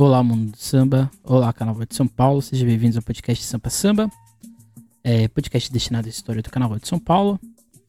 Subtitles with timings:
[0.00, 1.10] Olá, mundo do samba.
[1.24, 2.40] Olá, Carnaval de São Paulo.
[2.40, 4.08] Sejam bem-vindos ao podcast Sampa Samba.
[5.02, 7.36] É, podcast destinado à história do Carnaval de São Paulo.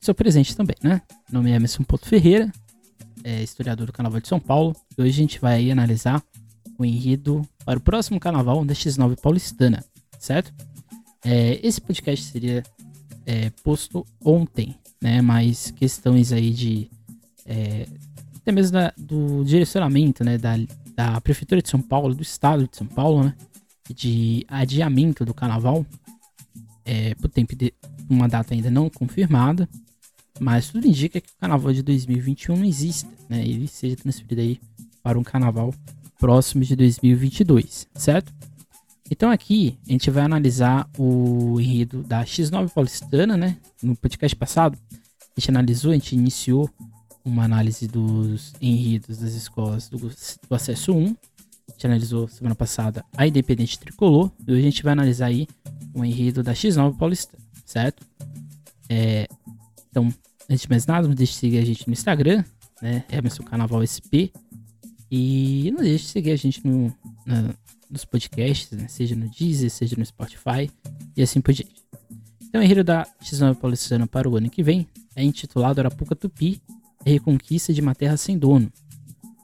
[0.01, 1.03] Seu presente também, né?
[1.29, 2.51] Meu nome é Emerson Porto Ferreira,
[3.23, 4.75] é historiador do Carnaval de São Paulo.
[4.97, 6.19] E hoje a gente vai analisar
[6.79, 9.86] o enredo para o próximo Carnaval da X9 paulistana,
[10.18, 10.52] certo?
[11.23, 12.64] É, esse podcast seria
[13.23, 15.21] é, posto ontem, né?
[15.21, 16.89] Mas questões aí de...
[17.46, 17.86] É,
[18.38, 20.39] até mesmo da, do direcionamento, né?
[20.39, 20.55] Da,
[21.00, 23.34] da Prefeitura de São Paulo, do Estado de São Paulo, né?
[23.95, 25.85] De adiamento do Carnaval
[26.84, 27.73] é, por tempo de
[28.09, 29.70] uma data ainda não confirmada,
[30.41, 33.41] mas tudo indica que o Carnaval de 2021 não exista, né?
[33.41, 34.59] Ele seja transferido aí
[35.02, 35.73] para um Carnaval
[36.20, 38.34] próximo de 2022, certo?
[39.09, 43.55] Então aqui a gente vai analisar o enredo da X9 paulistana, né?
[43.81, 46.70] No podcast passado a gente analisou, a gente iniciou
[47.23, 51.05] uma análise dos enredos das escolas do, do acesso 1.
[51.05, 55.48] A gente analisou semana passada a Independente Tricolor e hoje a gente vai analisar aí
[55.94, 58.06] o enredo da X9 paulistana, certo?
[58.89, 59.28] É,
[59.89, 60.14] então,
[60.50, 62.44] antes de mais nada, não deixe de seguir a gente no Instagram,
[62.81, 63.03] né?
[63.11, 64.33] Emerson Carnaval SP.
[65.11, 66.94] E não deixe de seguir a gente no,
[67.26, 67.54] na,
[67.89, 68.88] nos podcasts, né?
[68.88, 70.70] seja no Deezer, seja no Spotify
[71.16, 71.83] e assim por diante.
[72.44, 76.61] Então, o enredo da X9 Paulistana para o ano que vem é intitulado Arapuca Tupi,
[77.05, 78.72] a Reconquista de uma Terra Sem Dono.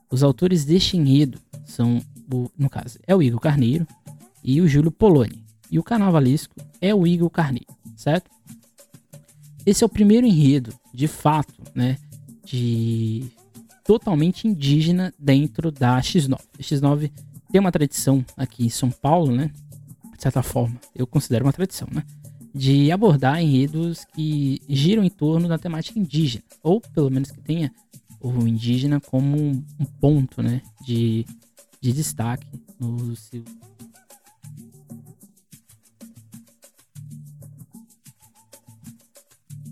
[0.10, 3.88] Os autores deste enredo são, o, no caso, é o Igor Carneiro
[4.44, 5.44] e o Júlio Poloni.
[5.72, 8.30] E o carnavalesco é o Igor Carneiro, certo?
[9.66, 11.98] Esse é o primeiro enredo, de fato, né,
[12.44, 13.26] de
[13.84, 16.34] totalmente indígena dentro da X9.
[16.34, 17.12] A X9
[17.52, 19.52] tem uma tradição aqui em São Paulo, né?
[20.16, 22.04] De certa forma, eu considero uma tradição, né?
[22.58, 27.70] De abordar enredos que giram em torno da temática indígena, ou pelo menos que tenha
[28.22, 30.62] o indígena como um, ponto, né?
[30.86, 31.26] De,
[31.82, 32.48] de destaque
[32.80, 33.44] no seu.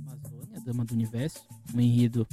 [0.06, 1.40] Amazônia, Dama do Universo,
[1.74, 2.28] um enredo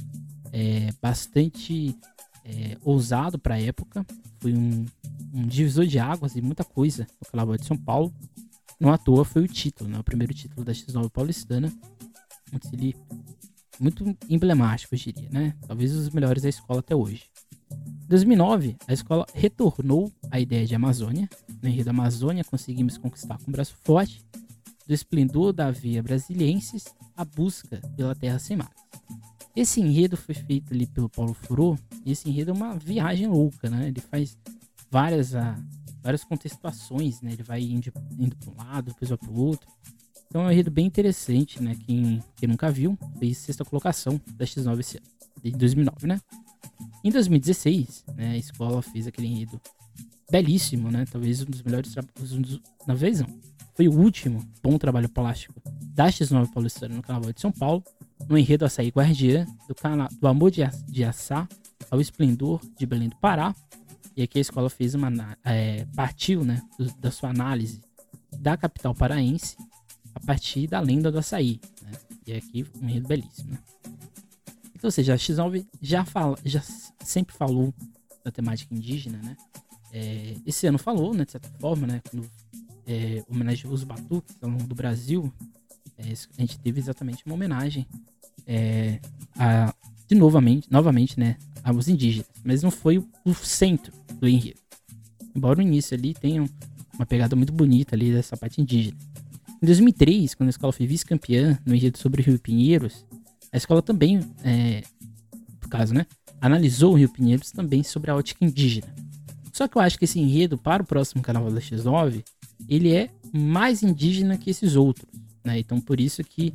[0.51, 1.95] é, bastante
[2.43, 4.05] é, ousado para a época.
[4.39, 4.85] Foi um,
[5.33, 8.13] um, divisor de águas e muita coisa no Carnaval de São Paulo.
[8.81, 9.99] Não à toa foi o título, né?
[9.99, 11.71] o primeiro título da X9 paulistana.
[12.51, 12.67] Muito,
[13.79, 15.55] muito emblemático, eu diria, né?
[15.67, 17.29] Talvez os melhores da escola até hoje.
[17.71, 21.29] Em 2009, a escola retornou à ideia de Amazônia.
[21.61, 24.25] No enredo Amazônia, conseguimos conquistar com o braço forte
[24.87, 28.71] do esplendor da via brasilienses a busca pela terra sem mar.
[29.55, 33.69] Esse enredo foi feito ali pelo Paulo Furô, e esse enredo é uma viagem louca,
[33.69, 33.89] né?
[33.89, 34.35] Ele faz
[34.89, 35.55] várias, ah,
[36.01, 37.33] várias contextuações, né?
[37.33, 39.69] Ele vai indo, indo para um lado, depois vai para o outro.
[40.27, 41.75] Então é um enredo bem interessante, né?
[41.85, 45.07] Quem, quem nunca viu, fez sexta colocação da X9 esse ano,
[45.43, 46.21] de 2009, né?
[47.03, 49.59] Em 2016, né, a escola fez aquele enredo
[50.31, 51.05] belíssimo, né?
[51.11, 52.41] Talvez um dos melhores trabalhos, um
[52.87, 53.27] na vez não.
[53.75, 55.61] Foi o último bom trabalho plástico
[55.93, 57.83] da X9 Paulistana no Carnaval de São Paulo,
[58.27, 59.75] no enredo Açaí Guardiã, do,
[60.19, 61.47] do amor de, de Assá
[61.89, 63.55] ao esplendor de Belém do Pará.
[64.15, 66.61] E aqui a escola fez uma é, partiu né,
[66.99, 67.81] da sua análise
[68.37, 69.55] da capital paraense
[70.13, 71.59] a partir da lenda do açaí.
[71.81, 71.91] Né?
[72.27, 73.51] E aqui um enredo belíssimo.
[73.51, 73.59] Né?
[74.75, 76.61] Então, ou seja, a X9 já, fala, já
[77.03, 77.73] sempre falou
[78.23, 79.37] da temática indígena, né?
[79.93, 82.25] É, esse ano falou, né, de certa forma, né, quando
[82.87, 85.31] é, homenageou os batuques ao longo do Brasil,
[85.97, 87.85] é, a gente teve exatamente uma homenagem
[88.47, 88.99] é,
[89.37, 89.73] a,
[90.11, 94.59] de novamente, novamente, né, aos indígenas, mas não foi o, o centro do enredo.
[95.33, 96.43] Embora no início ali tenha
[96.93, 98.97] uma pegada muito bonita ali dessa parte indígena.
[99.63, 103.05] Em 2003, quando a escola foi vice-campeã no enredo sobre o Rio Pinheiros,
[103.53, 104.83] a escola também, é,
[105.63, 106.05] no caso, né,
[106.41, 108.93] analisou o Rio Pinheiros também sobre a ótica indígena.
[109.53, 112.21] Só que eu acho que esse enredo para o próximo Carnaval da X9,
[112.67, 115.07] ele é mais indígena que esses outros.
[115.43, 115.59] Né?
[115.59, 116.53] Então por isso que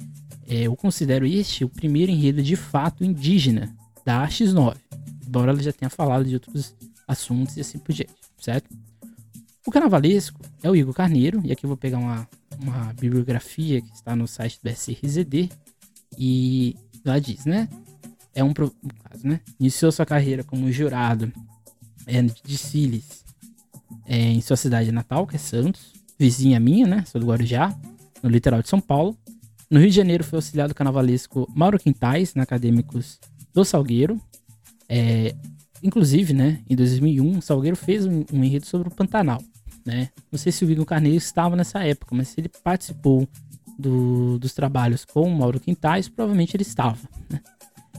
[0.49, 3.75] é, eu considero este o primeiro enredo de fato indígena
[4.05, 4.77] da X9.
[5.27, 6.75] Embora ela já tenha falado de outros
[7.07, 8.69] assuntos e assim por diante, certo?
[9.67, 12.29] O carnavalesco é o Igor Carneiro, e aqui eu vou pegar uma,
[12.61, 15.51] uma bibliografia que está no site do SRZD,
[16.17, 17.69] e lá diz, né?
[18.33, 19.41] É um, no caso, né?
[19.59, 21.33] Iniciou sua carreira como jurado
[22.07, 23.25] é, de Siles
[24.07, 27.05] é, em sua cidade natal, que é Santos, vizinha minha, né?
[27.05, 27.77] Sou do Guarujá,
[28.23, 29.17] no litoral de São Paulo.
[29.71, 33.19] No Rio de Janeiro foi auxiliado carnavalesco Mauro Quintais, na Acadêmicos
[33.53, 34.21] do Salgueiro.
[34.89, 35.35] É,
[35.83, 39.43] inclusive, né, em 2001, o Salgueiro fez um, um, enredo sobre o Pantanal.
[39.85, 40.11] Né?
[40.31, 43.29] Não sei se o Igor Carneiro estava nessa época, mas se ele participou
[43.79, 46.99] do, dos trabalhos com o Mauro Quintais, provavelmente ele estava.
[47.29, 47.41] Né?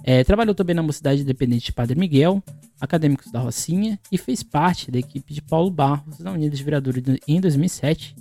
[0.03, 2.41] É, trabalhou também na Mocidade Independente de Padre Miguel,
[2.79, 7.03] Acadêmicos da Rocinha e fez parte da equipe de Paulo Barros na Unidos de Vereadores
[7.27, 8.15] em 2007,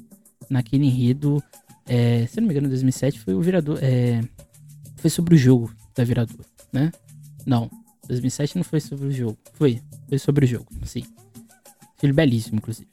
[0.50, 1.42] naquele enredo,
[1.86, 4.20] é, se não me engano, em 2007 foi o vereador, é,
[4.96, 6.92] foi sobre o jogo da vereadora, né?
[7.44, 7.70] Não,
[8.08, 11.04] 2007 não foi sobre o jogo, foi, foi sobre o jogo, sim.
[11.98, 12.88] Filho belíssimo, inclusive.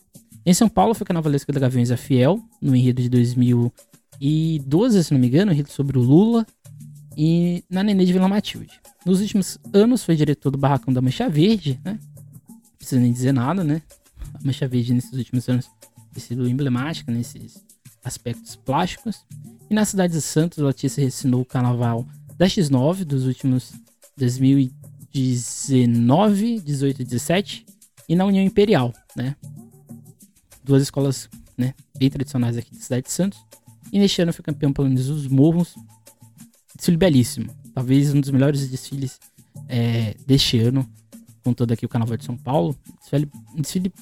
[0.46, 5.20] Em São Paulo foi carnavalesca da Gaviões a Fiel, no enredo de 2012, se não
[5.20, 6.46] me engano, enredo sobre o Lula,
[7.18, 8.80] e na Nenê de Vila Matilde.
[9.06, 12.00] Nos últimos anos foi diretor do Barracão da Mancha Verde, né?
[12.50, 13.82] Não precisa nem dizer nada, né?
[14.34, 15.70] A Mancha Verde nesses últimos anos
[16.14, 17.64] tem sido emblemática nesses
[18.04, 19.26] aspectos plásticos.
[19.70, 22.08] E na cidade de Santos, Letícia recinou o carnaval
[22.38, 23.74] da X9 dos últimos
[24.18, 27.66] 2019, 18 e 17
[28.08, 29.36] e na União Imperial, né?
[30.64, 31.28] Duas escolas
[31.58, 33.40] né, bem tradicionais aqui da cidade de Santos.
[33.92, 35.76] E neste ano foi campeão pelo menos dos morros.
[36.76, 37.50] Desfile belíssimo.
[37.74, 39.20] Talvez um dos melhores desfiles
[39.68, 40.90] é, deste ano,
[41.44, 42.76] com todo aqui o Carnaval de São Paulo.
[43.00, 43.94] Desfile, um desfile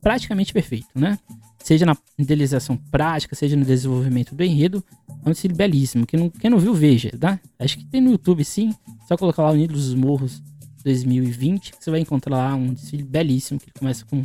[0.00, 1.18] praticamente perfeito, né?
[1.64, 4.84] Seja na idealização prática, seja no desenvolvimento do enredo.
[5.24, 6.06] É um desfile belíssimo.
[6.06, 7.40] Quem não, quem não viu, veja, tá?
[7.58, 8.74] Acho que tem no YouTube sim.
[9.08, 10.42] Só colocar lá Unidos dos Morros
[10.84, 14.22] 2020, você vai encontrar lá um desfile belíssimo que começa com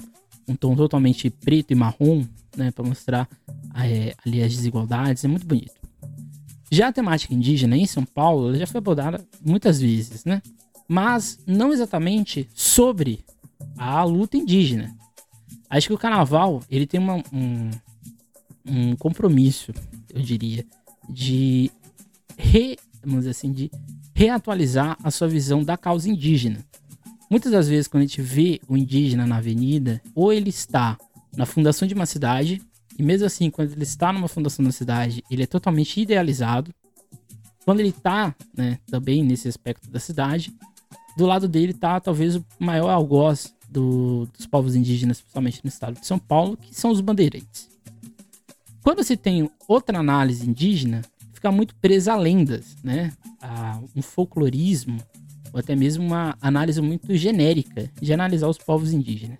[0.50, 2.25] um tom totalmente preto e marrom,
[2.57, 3.25] né, para mostrar
[3.74, 5.80] é, ali as desigualdades, é muito bonito.
[6.69, 10.41] Já a temática indígena em São Paulo já foi abordada muitas vezes, né?
[10.89, 13.24] Mas não exatamente sobre
[13.77, 14.94] a luta indígena.
[15.69, 17.69] Acho que o carnaval ele tem uma, um,
[18.66, 19.71] um compromisso,
[20.13, 20.66] eu diria,
[21.07, 21.71] de
[22.38, 23.69] re, vamos assim, de
[24.16, 26.66] reatualizar a sua visão da causa indígena.
[27.30, 30.98] Muitas das vezes, quando a gente vê o indígena na avenida, ou ele está
[31.38, 32.60] na fundação de uma cidade,
[32.98, 36.74] e mesmo assim, quando ele está numa fundação da cidade, ele é totalmente idealizado.
[37.63, 40.51] Quando ele está né, também nesse aspecto da cidade,
[41.15, 46.00] do lado dele está talvez o maior algoz do, dos povos indígenas, principalmente no estado
[46.00, 47.69] de São Paulo, que são os bandeirantes.
[48.81, 51.01] Quando se tem outra análise indígena,
[51.33, 53.12] fica muito presa a lendas, né?
[53.42, 55.00] A um folclorismo,
[55.54, 59.39] ou até mesmo uma análise muito genérica de analisar os povos indígenas.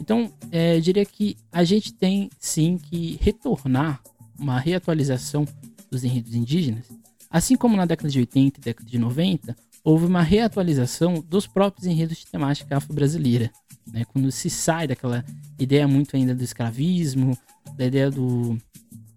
[0.00, 4.00] Então, é, eu diria que a gente tem sim que retornar
[4.38, 5.46] uma reatualização
[5.90, 6.86] dos enredos indígenas,
[7.30, 11.86] assim como na década de 80 e década de 90, houve uma reatualização dos próprios
[11.86, 13.50] enredos de temática afro-brasileira,
[13.86, 14.04] né?
[14.12, 15.24] quando se sai daquela
[15.58, 17.36] ideia muito ainda do escravismo,
[17.76, 18.58] da ideia do,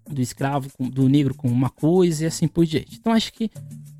[0.09, 2.97] do escravo, do negro como uma coisa e assim por diante.
[2.99, 3.49] Então acho que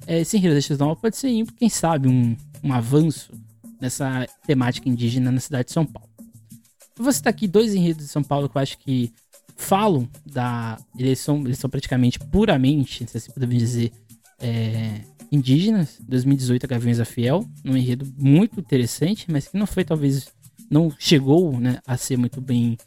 [0.07, 3.31] é, esse enredo da X9 pode ser, quem sabe, um, um avanço
[3.79, 6.09] nessa temática indígena na cidade de São Paulo.
[6.97, 9.11] Eu vou citar aqui dois enredos de São Paulo que eu acho que
[9.55, 10.77] falam da.
[10.97, 13.91] Eles são, eles são praticamente puramente, se assim podemos dizer,
[14.39, 15.01] é,
[15.31, 15.99] indígenas.
[16.07, 20.27] 2018, a Gaviões a Fiel, um enredo muito interessante, mas que não foi, talvez,
[20.69, 22.77] não chegou né, a ser muito bem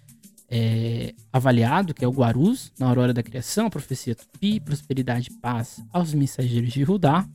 [0.48, 5.82] é, avaliado, que é o Guarus, na Aurora da Criação, Profecia Tupi, Prosperidade e Paz
[5.92, 7.26] aos Mensageiros de Rudá.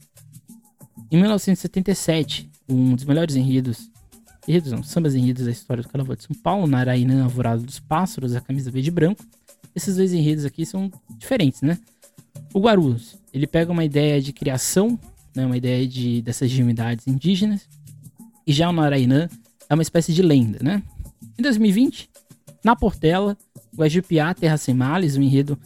[1.11, 3.91] Em 1977, um dos melhores enredos
[4.47, 8.35] enredos não, sambas enredos da história do Carnaval de São Paulo, Narainã, Alvorado dos Pássaros,
[8.35, 9.23] a camisa verde e branco.
[9.75, 11.77] Esses dois enredos aqui são diferentes, né?
[12.53, 14.99] O Guarus, ele pega uma ideia de criação,
[15.35, 17.67] né, uma ideia de, dessas divindades indígenas,
[18.45, 19.29] e já o Narainã
[19.69, 20.83] é uma espécie de lenda, né?
[21.39, 22.09] Em 2020,
[22.63, 23.37] na Portela,
[23.77, 25.57] o Ajupiá, Terra Sem Males, um enredo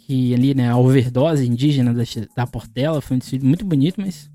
[0.00, 2.02] que ali, né, a overdose indígena da,
[2.36, 4.28] da Portela, foi um desfile muito bonito, mas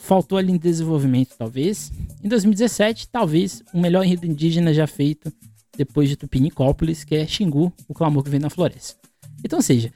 [0.00, 1.92] faltou ali em desenvolvimento, talvez.
[2.22, 5.32] Em 2017, talvez o melhor enredo indígena já feito
[5.76, 8.98] depois de Tupinicópolis, que é Xingu, o clamor que vem na floresta.
[9.42, 9.90] Então, ou seja,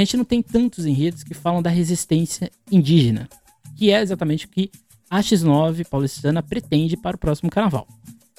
[0.00, 3.28] a gente não tem tantos enredos que falam da resistência indígena,
[3.76, 4.70] que é exatamente o que
[5.10, 7.86] a X9 paulistana pretende para o próximo carnaval.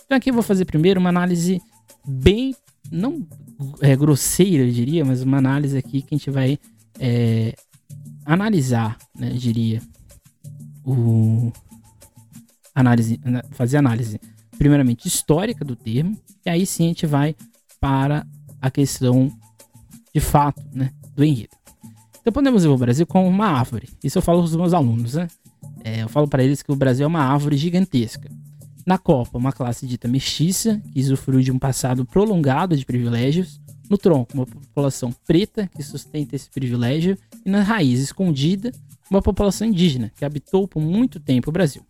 [0.06, 1.62] Então aqui eu vou fazer primeiro uma análise
[2.06, 2.56] bem,
[2.92, 3.28] não
[3.80, 6.58] é, grosseira, eu diria, mas uma análise aqui que a gente vai
[7.00, 7.54] é,
[8.26, 9.82] analisar, né, eu diria,
[10.84, 11.52] o
[12.74, 13.20] análise,
[13.52, 14.20] fazer análise
[14.58, 17.36] primeiramente histórica do termo, e aí sim a gente vai
[17.80, 18.26] para
[18.60, 19.32] a questão
[20.14, 20.92] de fato, né,
[21.22, 21.56] do enredo.
[22.20, 23.90] Então podemos ver o Brasil como uma árvore.
[24.04, 25.28] Isso eu falo para os meus alunos, né?
[25.84, 28.30] É, eu falo para eles que o Brasil é uma árvore gigantesca.
[28.86, 33.60] Na Copa, uma classe dita mestiça, que usufrui de um passado prolongado de privilégios.
[33.90, 37.18] No tronco, uma população preta, que sustenta esse privilégio.
[37.46, 38.72] E na raiz escondida,
[39.10, 41.84] uma população indígena, que habitou por muito tempo o Brasil.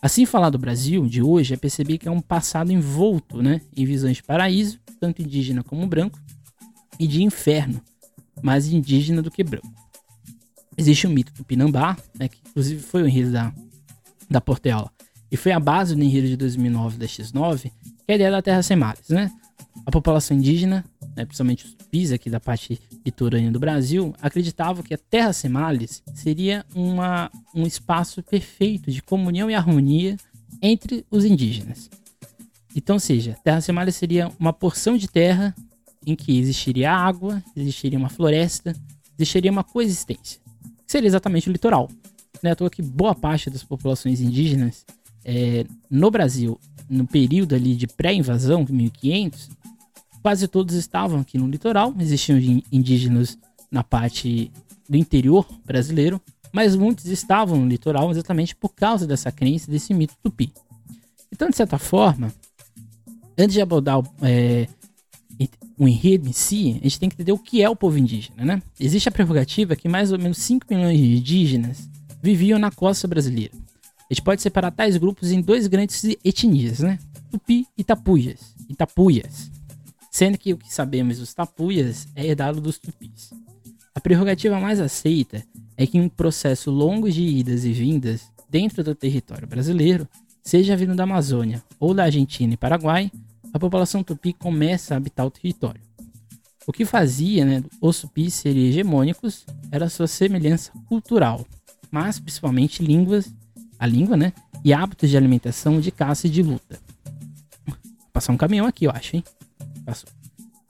[0.00, 3.84] Assim, falar do Brasil de hoje é perceber que é um passado envolto né, em
[3.84, 6.18] visões de paraíso, tanto indígena como branco,
[6.98, 7.80] e de inferno,
[8.42, 9.72] mais indígena do que branco.
[10.76, 13.52] Existe o mito do Pinambá, né, que inclusive foi o enredo da
[14.28, 14.90] da Portela.
[15.30, 17.70] E foi a base do enredo de 2009 da X9, que
[18.08, 19.30] é a ideia da Terra Sem Mares, né?
[19.84, 20.84] A população indígena,
[21.16, 25.50] né, principalmente os tupis aqui da parte litorânea do Brasil, acreditavam que a Terra Sem
[26.14, 30.16] seria uma, um espaço perfeito de comunhão e harmonia
[30.62, 31.90] entre os indígenas.
[32.76, 35.54] Então, seja, Terra Sem seria uma porção de terra
[36.06, 38.74] em que existiria água, existiria uma floresta,
[39.18, 40.40] existiria uma coexistência,
[40.86, 41.88] que seria exatamente o litoral.
[42.42, 44.84] Não é à toa que boa parte das populações indígenas
[45.24, 46.58] é, no Brasil,
[46.88, 49.50] no período ali de pré-invasão, 1500,
[50.22, 52.38] quase todos estavam aqui no litoral, existiam
[52.70, 53.38] indígenas
[53.70, 54.50] na parte
[54.88, 56.20] do interior brasileiro,
[56.52, 60.52] mas muitos estavam no litoral exatamente por causa dessa crença, desse mito tupi.
[61.32, 62.32] Então, de certa forma,
[63.36, 64.68] antes de abordar é,
[65.78, 68.44] o enredo em si, a gente tem que entender o que é o povo indígena,
[68.44, 68.62] né?
[68.78, 71.88] Existe a prerrogativa que mais ou menos 5 milhões de indígenas
[72.22, 73.52] viviam na costa brasileira.
[74.10, 76.98] A gente pode separar tais grupos em dois grandes etnias, né?
[77.30, 78.54] Tupi e Tapuias.
[78.76, 79.50] Tapuias.
[80.10, 83.32] Sendo que o que sabemos dos Tapuias é herdado dos Tupis.
[83.94, 85.44] A prerrogativa mais aceita
[85.76, 90.08] é que um processo longo de idas e vindas dentro do território brasileiro,
[90.42, 93.10] seja vindo da Amazônia ou da Argentina e Paraguai,
[93.54, 95.80] a população tupi começa a habitar o território.
[96.66, 101.46] O que fazia né, os tupis serem hegemônicos era sua semelhança cultural,
[101.88, 103.32] mas principalmente línguas,
[103.78, 104.32] a língua né,
[104.64, 106.80] e hábitos de alimentação, de caça e de luta.
[107.64, 107.76] Vou
[108.12, 109.24] passar um caminhão aqui, eu acho, hein?
[109.86, 110.10] Passou.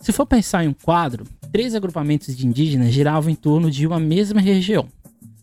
[0.00, 3.98] Se for pensar em um quadro, três agrupamentos de indígenas giravam em torno de uma
[3.98, 4.86] mesma região,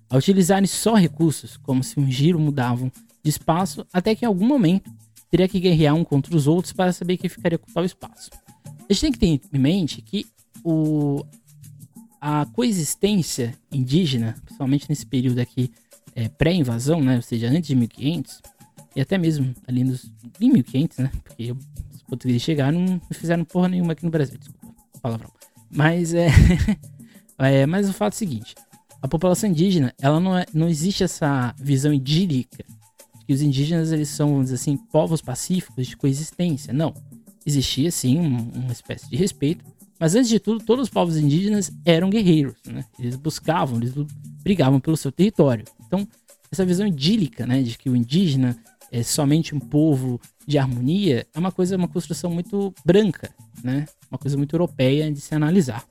[0.07, 2.91] a utilizarem só recursos, como se um giro mudavam
[3.23, 4.91] de espaço, até que em algum momento
[5.31, 8.29] teria que guerrear um contra os outros para saber quem ficaria com tal espaço.
[8.89, 10.25] A gente tem que ter em mente que
[10.61, 11.25] o,
[12.19, 15.71] a coexistência indígena, principalmente nesse período aqui
[16.13, 18.41] é, pré-invasão, né, ou seja, antes de 1500,
[18.93, 20.11] e até mesmo ali nos,
[20.41, 24.75] em 1500, né, porque os portugueses chegaram não fizeram porra nenhuma aqui no Brasil, desculpa,
[25.01, 25.31] palavrão.
[25.73, 26.27] Mas é,
[27.39, 28.55] é mas o fato é o seguinte,
[29.01, 32.65] a população indígena, ela não, é, não existe essa visão idílica
[33.25, 36.73] que os indígenas eles são, vamos dizer assim, povos pacíficos de coexistência.
[36.73, 36.93] Não.
[37.45, 39.65] Existia sim um, uma espécie de respeito,
[39.99, 42.85] mas antes de tudo, todos os povos indígenas eram guerreiros, né?
[42.99, 43.93] Eles buscavam, eles
[44.43, 45.65] brigavam pelo seu território.
[45.85, 46.07] Então,
[46.51, 48.57] essa visão idílica, né, de que o indígena
[48.91, 53.85] é somente um povo de harmonia, é uma coisa, uma construção muito branca, né?
[54.09, 55.85] Uma coisa muito europeia de se analisar.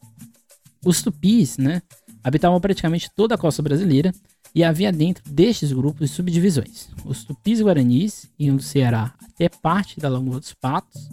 [0.84, 1.82] Os tupis, né,
[2.22, 4.12] habitavam praticamente toda a costa brasileira
[4.54, 6.88] e havia dentro destes grupos subdivisões.
[7.04, 11.08] Os tupis guaranis iam do Ceará até parte da Lagoa dos Patos.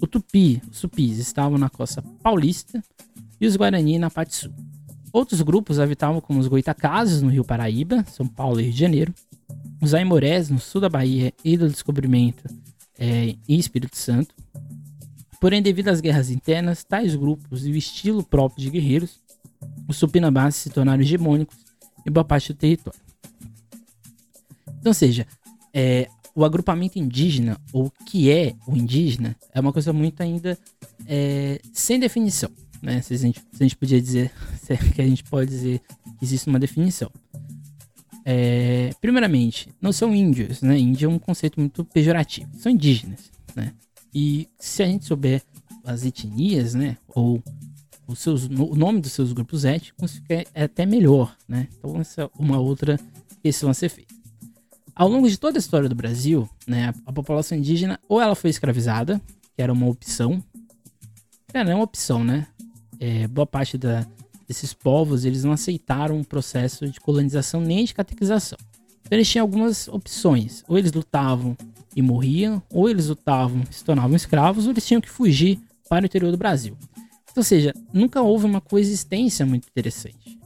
[0.00, 2.82] O tupi, os tupis estavam na costa paulista
[3.40, 4.52] e os guarani na parte sul.
[5.12, 9.14] Outros grupos habitavam como os goitacazes no Rio Paraíba, São Paulo e Rio de Janeiro.
[9.80, 12.44] Os aimorés no sul da Bahia e do descobrimento
[12.98, 14.34] é, em Espírito Santo.
[15.40, 19.20] Porém, devido às guerras internas, tais grupos e o estilo próprio de guerreiros,
[19.88, 21.61] os tupinambás se tornaram hegemônicos
[22.06, 22.98] em boa parte do território.
[24.80, 25.26] Então, seja,
[25.72, 30.58] é, o agrupamento indígena, ou o que é o indígena, é uma coisa muito ainda
[31.06, 32.50] é, sem definição.
[32.80, 33.00] Né?
[33.00, 35.80] Se, a gente, se a gente podia dizer, se é que a gente pode dizer
[36.18, 37.10] que existe uma definição.
[38.24, 40.78] É, primeiramente, não são índios, né?
[40.78, 42.48] Índio é um conceito muito pejorativo.
[42.56, 43.72] São indígenas, né?
[44.14, 45.42] E se a gente souber
[45.84, 46.96] as etnias, né?
[47.08, 47.42] Ou
[48.06, 51.68] os seus, o nome dos seus grupos étnicos fica é até melhor, né?
[51.78, 52.98] Então essa é uma outra
[53.42, 54.14] questão a ser feita.
[54.94, 58.50] Ao longo de toda a história do Brasil, né, a, população indígena ou ela foi
[58.50, 59.20] escravizada,
[59.54, 60.42] que era uma opção,
[61.54, 62.46] é, não é uma opção, né?
[63.00, 64.06] É, boa parte da,
[64.46, 68.58] desses povos eles não aceitaram um processo de colonização nem de catequização.
[69.00, 71.56] Então eles tinham algumas opções: ou eles lutavam
[71.96, 76.02] e morriam, ou eles lutavam e se tornavam escravos, ou eles tinham que fugir para
[76.02, 76.76] o interior do Brasil.
[77.36, 80.38] Ou seja, nunca houve uma coexistência muito interessante.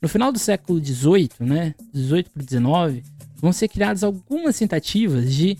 [0.00, 3.02] No final do século XVIII, né, 18 para 19,
[3.36, 5.58] vão ser criadas algumas tentativas de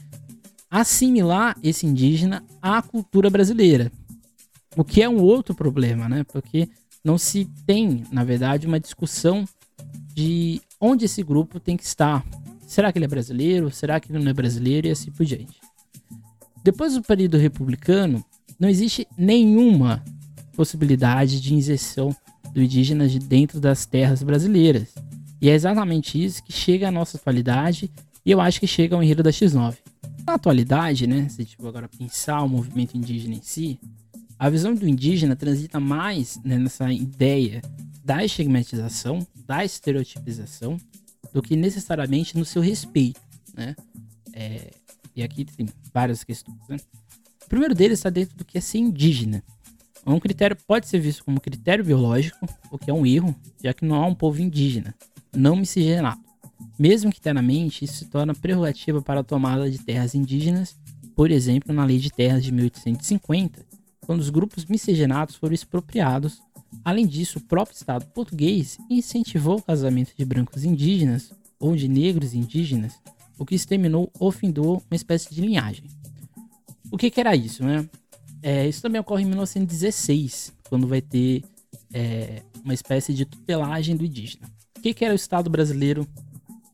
[0.71, 3.91] assimilar esse indígena à cultura brasileira.
[4.77, 6.25] O que é um outro problema, né?
[6.25, 6.69] Porque
[7.05, 9.45] não se tem, na verdade, uma discussão
[10.15, 12.25] de onde esse grupo tem que estar.
[12.67, 13.71] Será que ele é brasileiro?
[13.71, 14.87] Será que ele não é brasileiro?
[14.87, 15.59] E assim por diante.
[16.63, 18.25] Depois do período republicano,
[18.59, 20.05] não existe nenhuma
[20.61, 22.15] possibilidade de inserção
[22.53, 24.89] do indígena de dentro das terras brasileiras.
[25.41, 27.91] E é exatamente isso que chega à nossa atualidade
[28.27, 29.79] e eu acho que chega ao enredo da X9.
[30.27, 33.81] Na atualidade, né, se for agora pensar o movimento indígena em si,
[34.39, 37.63] a visão do indígena transita mais né, nessa ideia
[38.05, 40.77] da estigmatização, da estereotipização,
[41.33, 43.19] do que necessariamente no seu respeito.
[43.55, 43.75] né?
[44.35, 44.73] É,
[45.17, 46.77] e aqui tem várias questões, né?
[47.47, 49.43] O primeiro deles está dentro do que é ser indígena.
[50.07, 53.85] Um critério pode ser visto como critério biológico, o que é um erro, já que
[53.85, 54.95] não há um povo indígena,
[55.35, 56.21] não miscigenado.
[56.79, 60.77] Mesmo que internamente, isso se torna prerrogativa para a tomada de terras indígenas,
[61.15, 63.67] por exemplo, na Lei de Terras de 1850,
[64.01, 66.41] quando os grupos miscigenados foram expropriados.
[66.83, 72.33] Além disso, o próprio Estado português incentivou o casamento de brancos indígenas ou de negros
[72.33, 72.95] indígenas,
[73.39, 75.85] o que exterminou ou findou uma espécie de linhagem.
[76.91, 77.89] O que, que era isso, né?
[78.43, 81.45] É, isso também ocorre em 1916, quando vai ter
[81.93, 84.51] é, uma espécie de tutelagem do indígena.
[84.77, 86.07] O que, que era o Estado brasileiro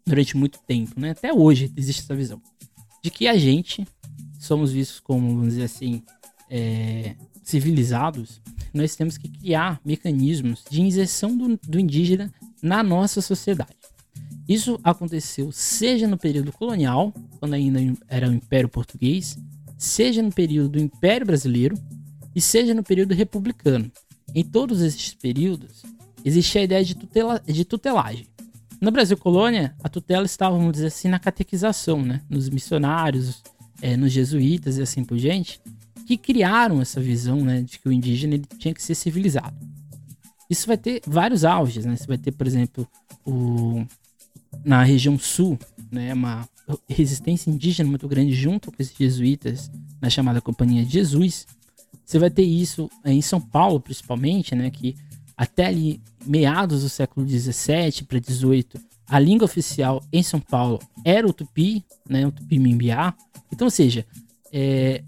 [0.06, 1.10] durante muito tempo, né?
[1.10, 2.40] Até hoje existe essa visão
[3.02, 3.86] de que a gente
[4.38, 6.02] somos vistos como, vamos dizer assim,
[6.48, 8.40] é, civilizados.
[8.72, 12.32] Nós temos que criar mecanismos de inserção do, do indígena
[12.62, 13.76] na nossa sociedade.
[14.48, 19.36] Isso aconteceu seja no período colonial, quando ainda era o Império Português,
[19.76, 21.76] seja no período do Império Brasileiro
[22.34, 23.90] e seja no período republicano.
[24.34, 25.82] Em todos esses períodos,
[26.24, 28.26] existia a ideia de, tutela, de tutelagem.
[28.80, 32.20] No Brasil colônia, a tutela estava, vamos dizer assim, na catequização, né?
[32.28, 33.42] nos missionários,
[33.80, 35.60] é, nos jesuítas e assim por diante,
[36.06, 39.56] que criaram essa visão né, de que o indígena ele tinha que ser civilizado.
[40.48, 41.96] Isso vai ter vários auges, né?
[41.96, 42.86] Você vai ter, por exemplo,
[43.24, 43.84] o,
[44.64, 45.58] na região sul,
[45.90, 46.48] né, uma
[46.88, 49.70] resistência indígena muito grande junto com esses jesuítas
[50.00, 51.46] na chamada Companhia de Jesus.
[52.04, 54.96] Você vai ter isso em São Paulo, principalmente, né, que
[55.36, 61.26] até ali meados do século 17 para 18, a língua oficial em São Paulo era
[61.26, 63.14] o tupi, né, o tupi-mimbiá.
[63.52, 64.04] Então, ou seja,
[64.52, 65.04] é,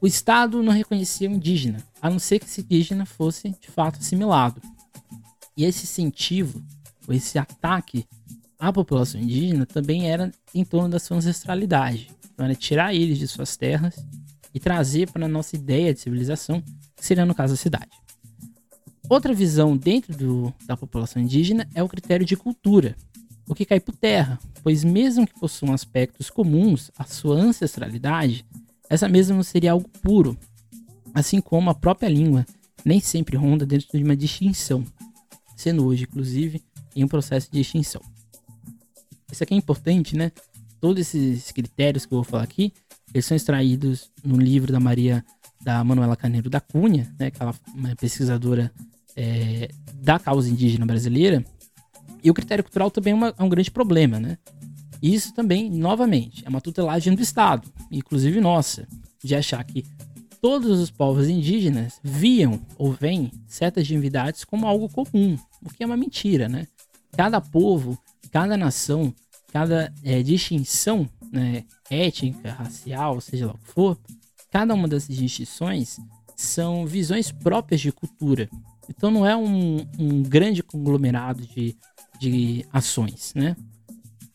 [0.00, 3.98] o Estado não reconhecia o indígena, a não ser que esse indígena fosse de fato
[3.98, 4.60] assimilado.
[5.56, 6.62] E esse incentivo,
[7.06, 8.06] ou esse ataque
[8.58, 12.10] a população indígena também era em torno da sua ancestralidade.
[12.32, 14.04] Então era tirar eles de suas terras
[14.52, 16.60] e trazer para a nossa ideia de civilização,
[16.96, 17.90] que seria no caso a cidade.
[19.08, 22.96] Outra visão dentro do, da população indígena é o critério de cultura,
[23.48, 28.44] o que cai por terra, pois mesmo que possuam aspectos comuns à sua ancestralidade,
[28.90, 30.36] essa mesma não seria algo puro,
[31.14, 32.44] assim como a própria língua
[32.84, 34.84] nem sempre ronda dentro de uma distinção,
[35.56, 36.62] sendo hoje, inclusive,
[36.94, 38.02] em um processo de extinção.
[39.30, 40.32] Isso aqui é importante, né?
[40.80, 42.72] Todos esses critérios que eu vou falar aqui,
[43.12, 45.24] eles são extraídos no livro da Maria
[45.60, 47.30] da Manuela Caneiro da Cunha, né?
[47.30, 47.54] Que ela
[47.90, 48.72] é pesquisadora
[49.16, 51.44] é, da causa indígena brasileira.
[52.22, 54.38] E o critério cultural também é, uma, é um grande problema, né?
[55.00, 58.86] Isso também, novamente, é uma tutelagem do Estado, inclusive nossa,
[59.22, 59.84] de achar que
[60.40, 65.86] todos os povos indígenas viam ou veem certas divindades como algo comum, o que é
[65.86, 66.66] uma mentira, né?
[67.12, 67.98] Cada povo
[68.30, 69.14] cada nação,
[69.52, 73.98] cada é, distinção né, étnica, racial, seja lá o que for,
[74.50, 75.98] cada uma dessas distinções
[76.36, 78.48] são visões próprias de cultura.
[78.88, 81.76] Então não é um, um grande conglomerado de,
[82.18, 83.56] de ações, né?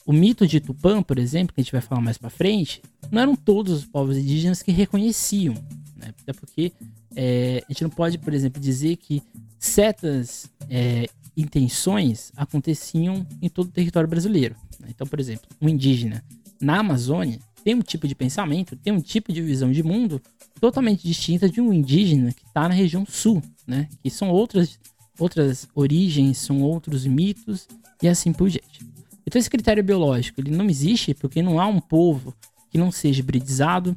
[0.05, 3.21] O mito de Tupã, por exemplo, que a gente vai falar mais para frente, não
[3.21, 5.53] eram todos os povos indígenas que reconheciam,
[5.95, 6.13] né?
[6.21, 6.73] Até porque
[7.15, 9.23] é, a gente não pode, por exemplo, dizer que
[9.57, 14.55] certas é, intenções aconteciam em todo o território brasileiro.
[14.79, 14.87] Né?
[14.89, 16.23] Então, por exemplo, um indígena
[16.61, 20.21] na Amazônia tem um tipo de pensamento, tem um tipo de visão de mundo
[20.59, 23.87] totalmente distinta de um indígena que está na região sul, né?
[24.01, 24.79] Que são outras,
[25.17, 27.67] outras origens, são outros mitos
[28.01, 28.85] e assim por diante.
[29.25, 32.33] Então esse critério biológico ele não existe porque não há um povo
[32.69, 33.95] que não seja hibridizado.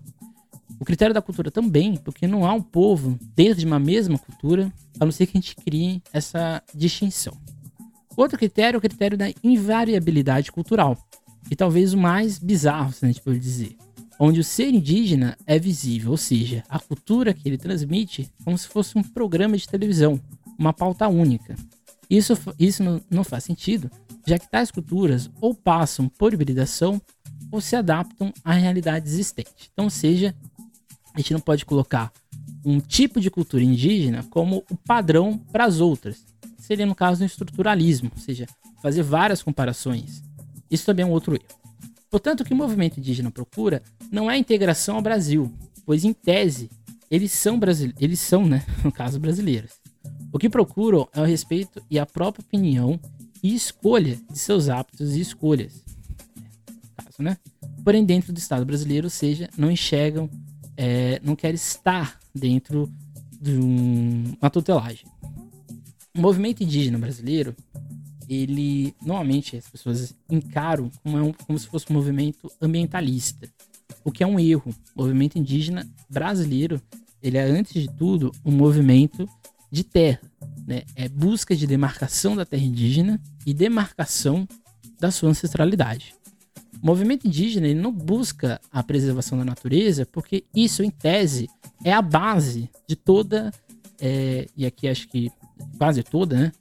[0.78, 4.72] O critério da cultura também, porque não há um povo dentro de uma mesma cultura
[4.98, 7.36] a não ser que a gente crie essa distinção.
[8.16, 10.96] Outro critério é o critério da invariabilidade cultural,
[11.50, 13.76] e talvez o mais bizarro, se a gente pode dizer,
[14.18, 18.66] onde o ser indígena é visível, ou seja, a cultura que ele transmite como se
[18.66, 20.20] fosse um programa de televisão,
[20.58, 21.54] uma pauta única.
[22.08, 23.90] Isso, isso não faz sentido,
[24.26, 27.00] já que tais culturas ou passam por hibridação
[27.50, 29.70] ou se adaptam à realidade existente.
[29.72, 30.34] Então, seja,
[31.14, 32.12] a gente não pode colocar
[32.64, 36.24] um tipo de cultura indígena como o padrão para as outras.
[36.58, 38.46] Seria no caso do estruturalismo, ou seja,
[38.82, 40.22] fazer várias comparações.
[40.70, 41.60] Isso também é um outro erro.
[42.10, 45.52] Portanto, o que o movimento indígena procura não é a integração ao Brasil,
[45.84, 46.70] pois em tese
[47.10, 49.72] eles são brasileiros, eles são, né, no caso brasileiros.
[50.32, 52.98] O que procuram é o respeito e a própria opinião
[53.42, 55.84] e escolha de seus hábitos e escolhas.
[56.96, 57.36] Caso, né?
[57.84, 60.28] Porém, dentro do Estado brasileiro, ou seja, não enxergam,
[60.76, 62.90] é, não querem estar dentro
[63.40, 65.06] de um, uma tutelagem.
[66.16, 67.54] O movimento indígena brasileiro
[68.28, 73.48] ele normalmente as pessoas encaram como, um, como se fosse um movimento ambientalista,
[74.04, 74.74] o que é um erro.
[74.94, 76.80] O movimento indígena brasileiro,
[77.22, 79.28] ele é antes de tudo um movimento
[79.70, 80.20] de terra,
[80.66, 80.82] né?
[80.94, 84.46] É busca de demarcação da terra indígena e demarcação
[84.98, 86.14] da sua ancestralidade.
[86.82, 91.48] O movimento indígena ele não busca a preservação da natureza, porque isso, em tese,
[91.84, 93.52] é a base de toda,
[94.00, 95.30] é, e aqui acho que
[95.78, 96.52] quase toda, né?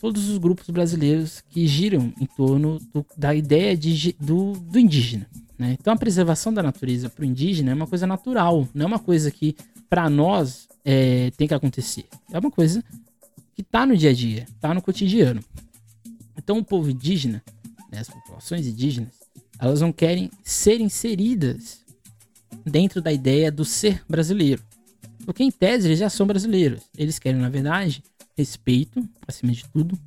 [0.00, 5.26] Todos os grupos brasileiros que giram em torno do, da ideia de, do, do indígena.
[5.58, 5.76] Né?
[5.80, 8.98] Então, a preservação da natureza para o indígena é uma coisa natural, não é uma
[8.98, 9.56] coisa que,
[9.88, 12.04] para nós, é, tem que acontecer.
[12.30, 12.84] É uma coisa
[13.54, 15.40] que está no dia a dia, está no cotidiano.
[16.36, 17.42] Então, o povo indígena,
[17.90, 19.23] né, as populações indígenas,
[19.58, 21.84] elas não querem ser inseridas
[22.64, 24.62] dentro da ideia do ser brasileiro.
[25.24, 26.82] Porque, em tese, eles já são brasileiros.
[26.96, 28.02] Eles querem, na verdade,
[28.36, 29.98] respeito, acima de tudo,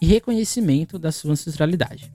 [0.00, 2.10] e reconhecimento da sua ancestralidade.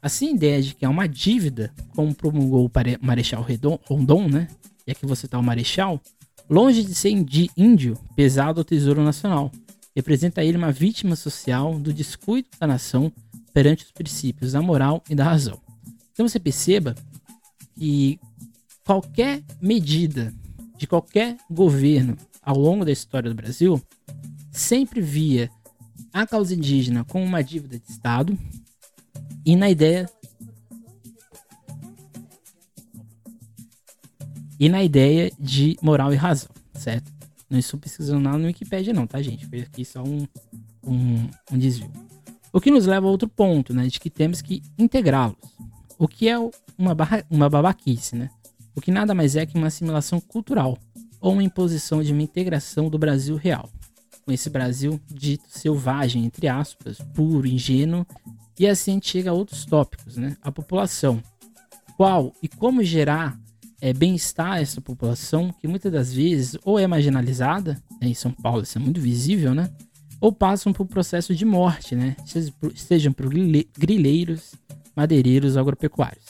[0.00, 3.44] Assim, a ideia de que há uma dívida, como promulgou o Marechal
[3.86, 4.48] Rondon, né?
[4.86, 6.00] E aqui você está o Marechal,
[6.48, 7.10] longe de ser
[7.56, 9.50] índio pesado ao Tesouro Nacional,
[9.94, 13.12] representa ele uma vítima social do descuido da nação
[13.52, 15.67] perante os princípios da moral e da razão.
[16.18, 16.96] Então você perceba
[17.76, 18.18] que
[18.84, 20.34] qualquer medida
[20.76, 23.80] de qualquer governo ao longo da história do Brasil
[24.50, 25.48] sempre via
[26.12, 28.36] a causa indígena como uma dívida de Estado
[29.46, 30.10] e na ideia
[34.58, 37.12] e na ideia de moral e razão, certo?
[37.48, 39.46] Não estou pesquisando nada no Wikipedia não, tá, gente?
[39.46, 40.26] Foi aqui só um,
[40.84, 41.92] um, um desvio.
[42.52, 43.86] O que nos leva a outro ponto, né?
[43.86, 45.36] De que temos que integrá-los.
[45.98, 46.36] O que é
[46.78, 48.30] uma, barra, uma babaquice, né?
[48.74, 50.78] O que nada mais é que uma assimilação cultural
[51.20, 53.68] ou uma imposição de uma integração do Brasil real.
[54.24, 58.06] Com esse Brasil dito selvagem, entre aspas, puro, ingênuo,
[58.58, 60.36] e assim chega a outros tópicos, né?
[60.42, 61.22] A população.
[61.96, 63.38] Qual e como gerar
[63.80, 68.32] é, bem-estar a essa população, que muitas das vezes ou é marginalizada, né, em São
[68.32, 69.70] Paulo isso é muito visível, né?
[70.20, 72.16] Ou passam por processo de morte, né?
[72.74, 74.54] Sejam por grileiros,
[74.98, 76.24] madeireiros, agropecuários.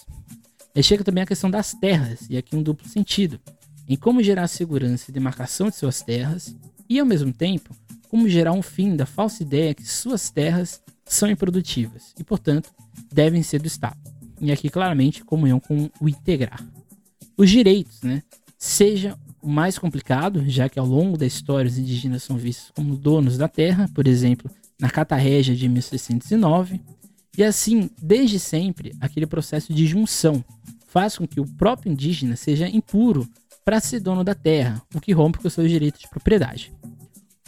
[0.83, 3.41] Chega também a questão das terras, e aqui um duplo sentido,
[3.89, 6.55] em como gerar segurança e demarcação de suas terras,
[6.87, 7.75] e ao mesmo tempo,
[8.11, 12.71] como gerar um fim da falsa ideia que suas terras são improdutivas e, portanto,
[13.11, 13.99] devem ser do Estado.
[14.39, 16.63] E aqui claramente comunhão com o integrar.
[17.39, 18.23] Os direitos, né?
[18.59, 22.97] Seja o mais complicado, já que ao longo da história os indígenas são vistos como
[22.97, 26.81] donos da terra, por exemplo, na Carta Régia de 1609,
[27.38, 30.44] e assim, desde sempre, aquele processo de junção
[30.88, 33.27] faz com que o próprio indígena seja impuro
[33.64, 36.72] para ser dono da terra, o que rompe com seus direitos de propriedade.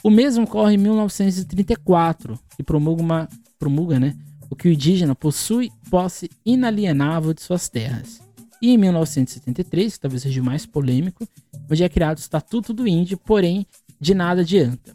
[0.02, 4.16] O mesmo ocorre em 1934, que promulga, uma, promulga né,
[4.48, 8.20] o que o indígena possui posse inalienável de suas terras
[8.62, 11.26] e em 1973, que talvez seja o mais polêmico,
[11.70, 13.66] onde é criado o Estatuto do Índio, porém
[13.98, 14.94] de nada adianta.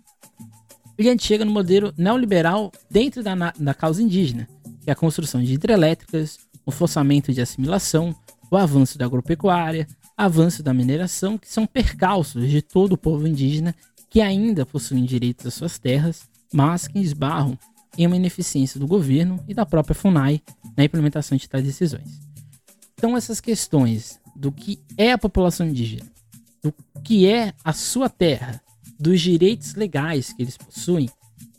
[0.97, 4.47] E a gente chega no modelo neoliberal dentro da, da causa indígena,
[4.86, 8.15] que é a construção de hidrelétricas, o forçamento de assimilação,
[8.52, 13.76] o avanço da agropecuária, avanço da mineração, que são percalços de todo o povo indígena
[14.12, 17.58] que ainda possuem direitos às suas terras, mas que esbarram
[17.98, 20.39] em uma ineficiência do governo e da própria FUNAI
[20.78, 22.21] na implementação de tais decisões.
[22.93, 26.06] Então, essas questões do que é a população indígena,
[26.62, 26.71] do
[27.04, 28.62] que é a sua terra,
[29.00, 31.10] dos direitos legais que eles possuem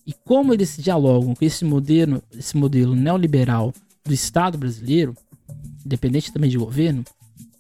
[0.07, 3.73] e como eles dialogam com esse modelo, esse modelo neoliberal
[4.05, 5.15] do Estado brasileiro,
[5.85, 7.05] independente também de governo,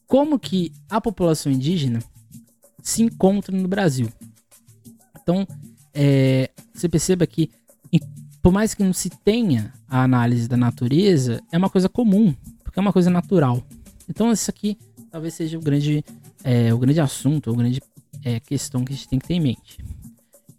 [0.06, 2.00] como que a população indígena
[2.82, 4.08] se encontra no Brasil.
[5.20, 5.46] Então,
[5.92, 7.50] é, você perceba que,
[8.40, 12.32] por mais que não se tenha a análise da natureza, é uma coisa comum
[12.76, 13.62] porque é uma coisa natural.
[14.06, 14.76] Então isso aqui
[15.10, 16.04] talvez seja o grande,
[16.44, 17.80] é, o grande assunto, a grande
[18.22, 19.78] é, questão que a gente tem que ter em mente.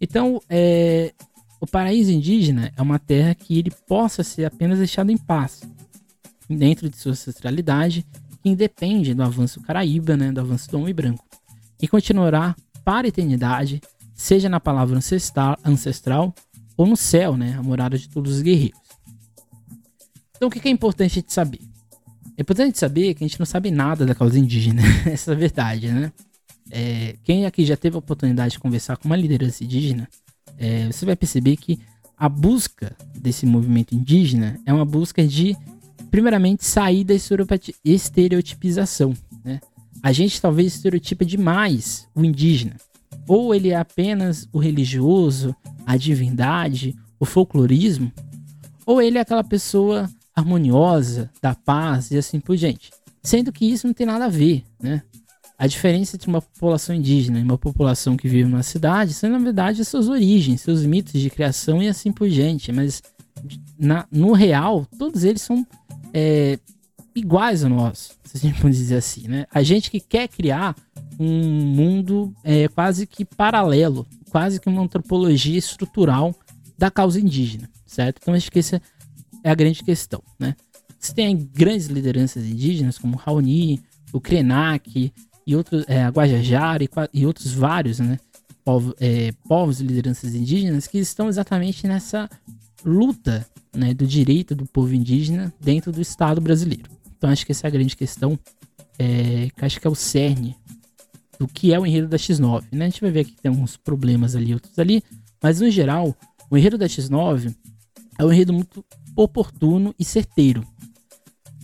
[0.00, 1.14] Então, é,
[1.60, 5.62] o paraíso indígena é uma terra que ele possa ser apenas deixado em paz,
[6.48, 8.06] dentro de sua ancestralidade,
[8.42, 11.24] que independe do avanço caraíba, né, do avanço do homem branco,
[11.80, 13.80] e continuará para a eternidade,
[14.14, 16.34] seja na palavra ancestral, ancestral
[16.76, 18.78] ou no céu, né, a morada de todos os guerreiros.
[20.36, 21.60] Então, o que é importante de saber?
[22.36, 24.80] É importante saber que a gente não sabe nada da causa indígena.
[25.04, 26.12] Essa é a verdade, né?
[26.70, 30.08] É, quem aqui já teve a oportunidade de conversar com uma liderança indígena,
[30.58, 31.78] é, você vai perceber que
[32.16, 35.56] a busca desse movimento indígena é uma busca de,
[36.10, 37.14] primeiramente, sair da
[37.84, 39.14] estereotipização.
[39.44, 39.60] Né?
[40.02, 42.76] A gente talvez estereotipa demais o indígena.
[43.26, 45.54] Ou ele é apenas o religioso,
[45.86, 48.12] a divindade, o folclorismo,
[48.84, 52.90] ou ele é aquela pessoa harmoniosa, da paz e assim por diante.
[53.22, 55.02] Sendo que isso não tem nada a ver, né?
[55.58, 59.38] A diferença entre uma população indígena e uma população que vive numa cidade são, na
[59.38, 62.70] verdade, suas origens, seus mitos de criação e assim por diante.
[62.70, 63.02] Mas
[63.76, 65.66] na, no real, todos eles são
[66.14, 66.60] é,
[67.14, 69.46] iguais a nós, se a gente pode dizer assim, né?
[69.52, 70.76] A gente que quer criar
[71.18, 76.34] um mundo é, quase que paralelo, quase que uma antropologia estrutural
[76.76, 78.20] da causa indígena, certo?
[78.22, 78.80] Então acho que essa
[79.42, 80.54] é a grande questão, né?
[80.98, 83.80] Você tem grandes lideranças indígenas como Raoni,
[84.12, 85.12] o Krenak
[85.48, 88.20] e outros, é, a Guajajara e, e, outros vários, né?
[89.00, 92.28] É, povos e lideranças indígenas que estão exatamente nessa
[92.84, 96.90] luta né, do direito do povo indígena dentro do Estado brasileiro.
[97.16, 98.38] Então acho que essa é a grande questão,
[98.98, 100.54] é, que acho que é o cerne
[101.38, 102.64] do que é o enredo da X9.
[102.70, 102.84] Né?
[102.84, 105.02] A gente vai ver que tem alguns problemas ali, outros ali,
[105.42, 106.14] mas no geral,
[106.50, 107.54] o enredo da X9
[108.18, 108.84] é um enredo muito
[109.16, 110.62] oportuno e certeiro.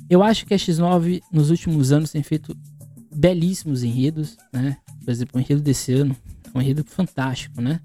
[0.08, 2.56] Eu acho que a X9 nos últimos anos tem feito
[3.14, 4.76] belíssimos enredos, né?
[5.04, 6.16] Por exemplo, o enredo desse ano
[6.52, 7.80] é um enredo fantástico, né?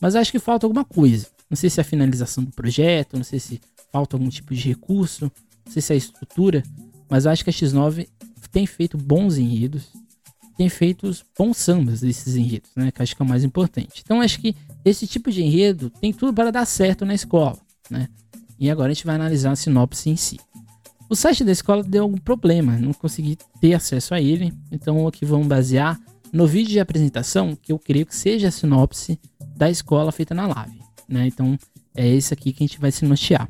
[0.00, 1.26] Mas acho que falta alguma coisa.
[1.50, 3.60] Não sei se é a finalização do projeto, não sei se
[3.92, 5.30] falta algum tipo de recurso,
[5.64, 6.62] não sei se é a estrutura,
[7.08, 8.06] mas acho que a X9
[8.52, 9.88] tem feito bons enredos,
[10.56, 12.90] tem feito bons sambas desses enredos, né?
[12.90, 14.02] Que acho que é o mais importante.
[14.04, 17.58] Então acho que esse tipo de enredo tem tudo para dar certo na escola,
[17.90, 18.08] né?
[18.58, 20.38] E agora a gente vai analisar a sinopse em si.
[21.08, 25.24] O site da escola deu algum problema, não consegui ter acesso a ele, então aqui
[25.24, 25.98] vamos basear
[26.32, 29.18] no vídeo de apresentação, que eu creio que seja a sinopse
[29.56, 31.26] da escola feita na live né?
[31.26, 31.58] Então
[31.96, 33.48] é esse aqui que a gente vai se nortear.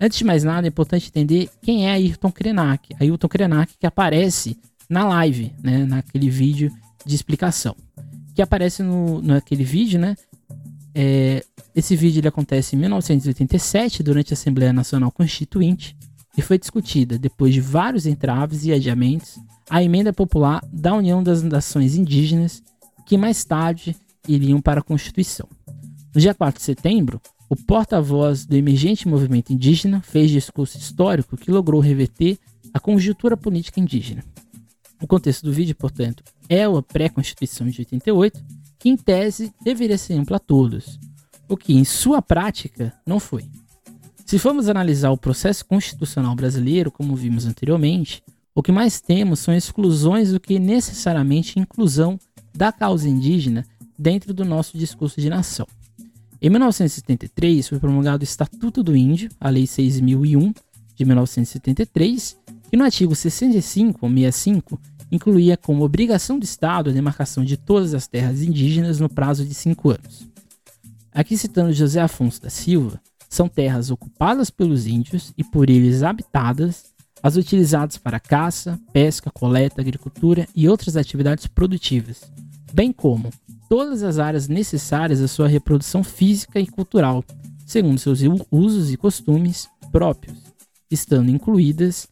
[0.00, 2.94] Antes de mais nada, é importante entender quem é Ayrton Krenak.
[3.00, 4.58] Ayrton Krenak que aparece
[4.88, 5.84] na live, né?
[5.86, 6.72] Naquele vídeo
[7.06, 7.76] de explicação.
[8.34, 10.16] Que aparece no, naquele vídeo, né?
[10.94, 15.96] É, esse vídeo ele acontece em 1987, durante a Assembleia Nacional Constituinte,
[16.36, 19.38] e foi discutida, depois de vários entraves e adiamentos,
[19.68, 22.62] a emenda popular da União das Nações Indígenas,
[23.06, 25.48] que mais tarde iriam para a Constituição.
[26.14, 31.50] No dia 4 de setembro, o porta-voz do emergente movimento indígena fez discurso histórico que
[31.50, 32.38] logrou reverter
[32.74, 34.22] a conjuntura política indígena.
[35.00, 38.44] O contexto do vídeo, portanto, é a pré-constituição de 88,
[38.78, 40.98] que em tese deveria ser ampla a todos,
[41.48, 43.44] o que em sua prática não foi.
[44.28, 48.22] Se formos analisar o processo constitucional brasileiro, como vimos anteriormente,
[48.54, 52.20] o que mais temos são exclusões do que necessariamente inclusão
[52.54, 53.64] da causa indígena
[53.98, 55.66] dentro do nosso discurso de nação.
[56.42, 60.52] Em 1973 foi promulgado o Estatuto do Índio, a Lei 6001
[60.94, 62.36] de 1973,
[62.70, 64.78] que no artigo 65 ou 65
[65.10, 69.54] incluía como obrigação do Estado a demarcação de todas as terras indígenas no prazo de
[69.54, 70.28] cinco anos.
[71.14, 76.86] Aqui citando José Afonso da Silva, são terras ocupadas pelos índios e por eles habitadas,
[77.22, 82.22] as utilizadas para caça, pesca, coleta, agricultura e outras atividades produtivas,
[82.72, 83.30] bem como
[83.68, 87.24] todas as áreas necessárias à sua reprodução física e cultural,
[87.66, 90.38] segundo seus usos e costumes próprios,
[90.90, 92.08] estando incluídas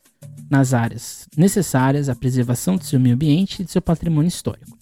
[0.51, 4.77] nas áreas necessárias à preservação do seu meio ambiente e do seu patrimônio histórico.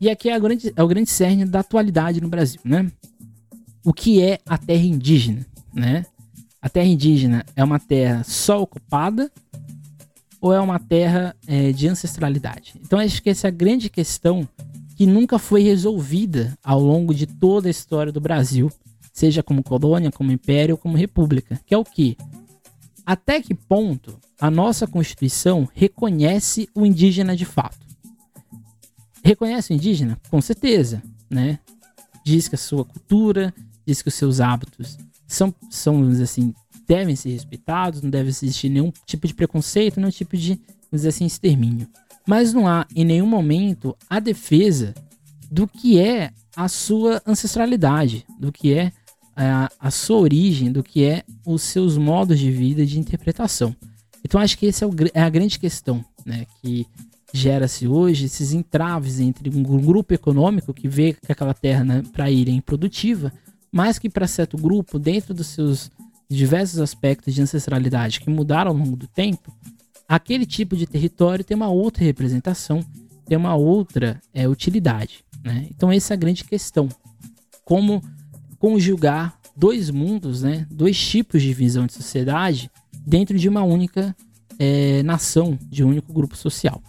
[0.00, 2.90] E aqui é, grande, é o grande cerne da atualidade no Brasil, né?
[3.88, 6.04] O que é a terra indígena, né?
[6.60, 9.32] A terra indígena é uma terra só ocupada
[10.42, 12.74] ou é uma terra é, de ancestralidade?
[12.84, 14.46] Então acho que essa é a grande questão
[14.94, 18.70] que nunca foi resolvida ao longo de toda a história do Brasil,
[19.10, 22.14] seja como colônia, como império ou como república, que é o que?
[23.06, 27.86] Até que ponto a nossa Constituição reconhece o indígena de fato?
[29.24, 30.20] Reconhece o indígena?
[30.30, 31.58] Com certeza, né?
[32.22, 33.54] Diz que a sua cultura,
[33.88, 34.96] diz que os seus hábitos
[35.26, 36.54] são, são assim,
[36.86, 40.60] devem ser respeitados, não deve existir nenhum tipo de preconceito, nenhum tipo de,
[40.92, 41.88] dizer assim, extermínio
[42.28, 44.94] mas não há em nenhum momento a defesa
[45.50, 48.92] do que é a sua ancestralidade, do que é
[49.34, 53.74] a, a sua origem, do que é os seus modos de vida de interpretação.
[54.22, 56.86] Então acho que essa é, é, a grande questão né, que
[57.32, 62.30] gera-se hoje, esses entraves entre um grupo econômico que vê que aquela terra né, para
[62.30, 63.32] ir é improdutiva,
[63.70, 65.90] mas que para certo grupo, dentro dos seus
[66.28, 69.52] diversos aspectos de ancestralidade que mudaram ao longo do tempo,
[70.08, 72.84] aquele tipo de território tem uma outra representação,
[73.26, 75.24] tem uma outra é, utilidade.
[75.44, 75.66] Né?
[75.70, 76.88] Então, essa é a grande questão.
[77.64, 78.02] Como
[78.58, 80.66] conjugar dois mundos, né?
[80.70, 82.70] dois tipos de visão de sociedade
[83.06, 84.14] dentro de uma única
[84.58, 86.82] é, nação, de um único grupo social.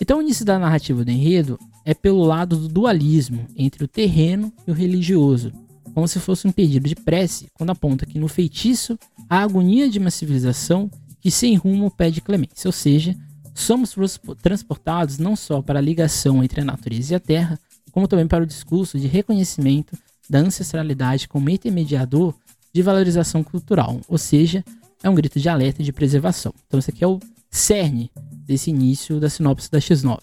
[0.00, 4.52] Então, o início da narrativa do enredo é pelo lado do dualismo entre o terreno
[4.66, 5.52] e o religioso,
[5.94, 9.98] como se fosse um pedido de prece, quando aponta que no feitiço a agonia de
[9.98, 13.16] uma civilização que sem rumo pede clemência, ou seja,
[13.54, 13.94] somos
[14.40, 17.58] transportados não só para a ligação entre a natureza e a terra,
[17.92, 19.96] como também para o discurso de reconhecimento
[20.28, 22.34] da ancestralidade como intermediador
[22.72, 24.64] de valorização cultural, ou seja,
[25.02, 26.54] é um grito de alerta e de preservação.
[26.66, 28.10] Então, esse aqui é o cerne
[28.46, 30.18] desse início da sinopse da X9.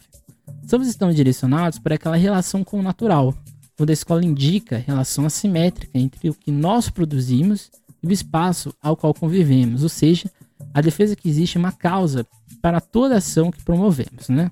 [0.66, 3.36] Somos estão direcionados para aquela relação com o natural,
[3.80, 7.72] quando a escola indica relação assimétrica entre o que nós produzimos
[8.04, 10.30] e o espaço ao qual convivemos, ou seja,
[10.74, 12.28] a defesa que existe uma causa
[12.62, 14.52] para toda ação que promovemos, né?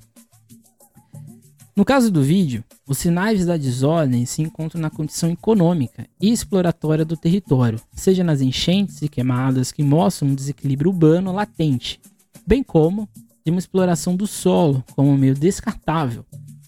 [1.75, 7.03] No caso do vídeo, os sinais da desordem se encontram na condição econômica e exploratória
[7.03, 11.99] do território, seja nas enchentes e queimadas que mostram um desequilíbrio urbano latente,
[12.47, 13.09] bem como
[13.43, 16.25] de uma exploração do solo como meio descartável,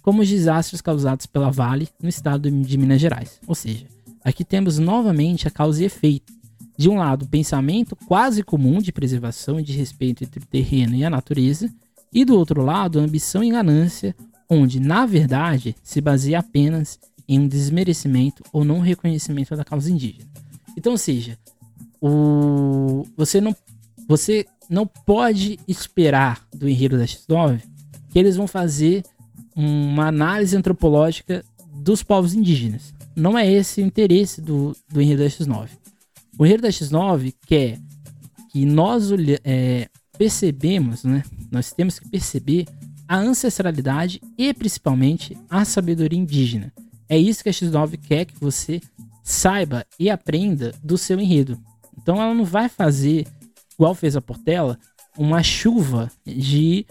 [0.10, 3.40] como os desastres causados pela Vale no estado de Minas Gerais.
[3.46, 3.86] Ou seja,
[4.24, 6.34] aqui temos novamente a causa e efeito.
[6.76, 10.96] De um lado, o pensamento quase comum de preservação e de respeito entre o terreno
[10.96, 11.72] e a natureza,
[12.12, 14.16] e do outro lado, a ambição e ganância,
[14.50, 20.26] onde, na verdade, se baseia apenas em um desmerecimento ou não reconhecimento da causa indígena.
[20.76, 21.38] Então, ou seja,
[22.02, 23.06] o...
[23.16, 23.56] você não
[24.08, 27.62] você não pode esperar do enredo da X9
[28.10, 29.04] que eles vão fazer
[29.62, 31.44] uma análise antropológica
[31.74, 32.94] dos povos indígenas.
[33.16, 35.70] Não é esse o interesse do, do enredo da X9.
[36.38, 37.78] O enredo da X9 quer
[38.52, 39.10] que nós
[39.44, 41.24] é, percebemos, né?
[41.52, 42.66] Nós temos que perceber
[43.08, 46.72] a ancestralidade e principalmente a sabedoria indígena.
[47.10, 48.80] É isso que a X9 quer que você
[49.24, 51.60] saiba e aprenda do seu enredo.
[51.98, 53.28] Então ela não vai fazer
[53.74, 54.78] igual fez a Portela,
[55.18, 56.86] uma chuva de,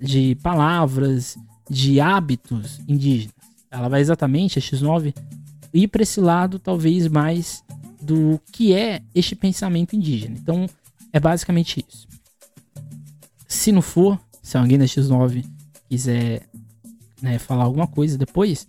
[0.00, 1.36] de palavras,
[1.68, 3.34] de hábitos indígenas.
[3.70, 5.14] Ela vai exatamente, a X9,
[5.72, 7.64] ir para esse lado talvez mais
[8.00, 10.36] do que é este pensamento indígena.
[10.38, 10.66] Então,
[11.12, 12.06] é basicamente isso.
[13.48, 15.44] Se não for, se alguém da X9
[15.88, 16.42] quiser
[17.20, 18.68] né, falar alguma coisa depois,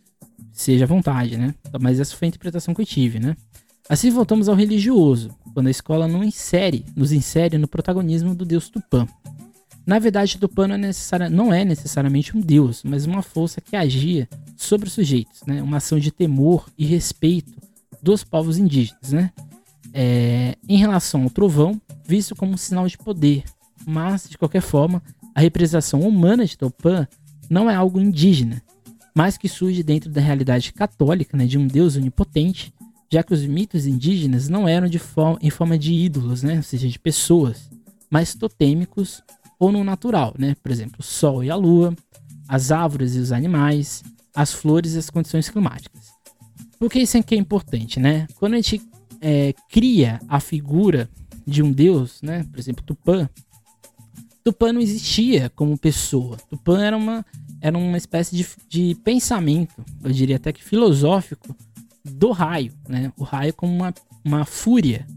[0.53, 1.53] seja à vontade, né?
[1.79, 3.35] Mas essa foi a interpretação que eu tive, né?
[3.87, 8.69] Assim voltamos ao religioso, quando a escola não insere, nos insere no protagonismo do deus
[8.69, 9.07] Tupã.
[9.85, 14.27] Na verdade, não é, necessária, não é necessariamente um deus, mas uma força que agia
[14.57, 15.61] sobre os sujeitos, né?
[15.61, 17.53] uma ação de temor e respeito
[18.01, 19.11] dos povos indígenas.
[19.11, 19.31] Né?
[19.93, 23.43] É, em relação ao trovão, visto como um sinal de poder,
[23.85, 25.03] mas, de qualquer forma,
[25.35, 27.07] a representação humana de Tupã
[27.47, 28.63] não é algo indígena,
[29.13, 32.73] mas que surge dentro da realidade católica né, de um deus onipotente
[33.11, 36.57] já que os mitos indígenas não eram de forma, em forma de ídolos, né?
[36.57, 37.69] ou seja, de pessoas,
[38.09, 39.21] mas totêmicos
[39.59, 40.55] ou no natural, né?
[40.61, 41.95] por exemplo, o sol e a lua,
[42.47, 44.03] as árvores e os animais,
[44.35, 46.13] as flores e as condições climáticas.
[46.77, 47.99] Por que isso aqui é importante?
[47.99, 48.27] Né?
[48.35, 48.81] Quando a gente
[49.21, 51.09] é, cria a figura
[51.47, 52.43] de um deus, né?
[52.51, 53.29] por exemplo, Tupã,
[54.43, 56.37] Tupã não existia como pessoa.
[56.49, 57.25] Tupã era uma,
[57.59, 61.55] era uma espécie de, de pensamento, eu diria até que filosófico,
[62.05, 63.11] do raio, né?
[63.17, 65.07] O raio como uma, uma fúria,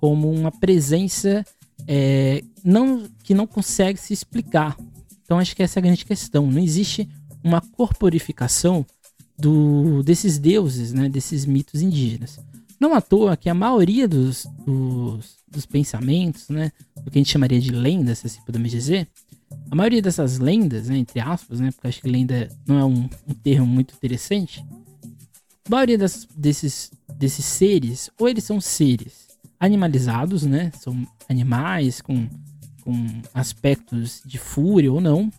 [0.00, 1.44] como uma presença
[1.90, 4.76] é, não, que não consegue se explicar.
[5.24, 6.46] Então acho que essa é a grande questão.
[6.50, 7.08] Não existe
[7.42, 8.84] uma corporificação
[9.38, 11.08] do, desses deuses, né?
[11.08, 12.38] Desses mitos indígenas.
[12.78, 16.70] Não à toa que a maioria dos, dos, dos pensamentos, né?
[16.94, 19.08] O que a gente chamaria de lendas, se assim podemos dizer,
[19.70, 23.08] a maioria dessas lendas, né, entre aspas, né, porque acho que lenda não é um,
[23.26, 24.62] um termo muito interessante,
[25.64, 29.27] a maioria das, desses, desses seres, ou eles são seres
[29.60, 30.70] animalizados, né?
[30.78, 32.28] São animais com,
[32.82, 35.30] com aspectos de fúria ou não.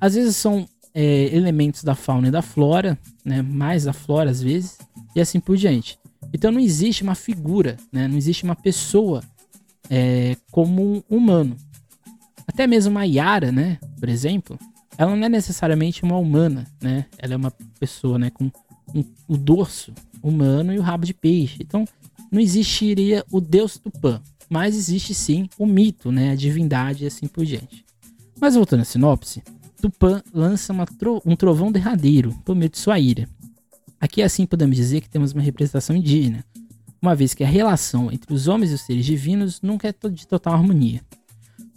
[0.00, 3.42] Às vezes são é, elementos da fauna e da flora, né?
[3.42, 4.78] Mais da flora às vezes,
[5.14, 5.98] e assim por diante.
[6.32, 8.08] Então não existe uma figura, né?
[8.08, 9.22] Não existe uma pessoa
[9.90, 11.56] é, como um humano.
[12.46, 13.78] Até mesmo uma Yara, né?
[13.98, 14.58] Por exemplo,
[14.96, 17.06] ela não é necessariamente uma humana, né?
[17.18, 18.30] Ela é uma pessoa, né?
[18.30, 18.50] Com
[18.94, 21.58] um, o dorso humano e o rabo de peixe.
[21.60, 21.84] Então,
[22.32, 27.28] não existiria o deus Tupã, mas existe sim o mito, né, a divindade e assim
[27.28, 27.84] por diante.
[28.40, 29.42] Mas voltando à sinopse,
[29.80, 33.28] Tupã lança tro um trovão derradeiro por meio de sua ira.
[34.00, 36.42] Aqui assim podemos dizer que temos uma representação indígena,
[37.00, 40.26] uma vez que a relação entre os homens e os seres divinos nunca é de
[40.26, 41.02] total harmonia.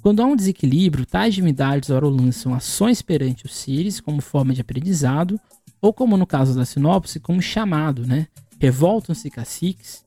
[0.01, 4.62] Quando há um desequilíbrio, tais divindades ora lançam ações perante os seres como forma de
[4.62, 5.39] aprendizado
[5.82, 8.28] ou como no caso da sinopse, como chamado, né?
[8.60, 10.05] Revoltam-se caciques,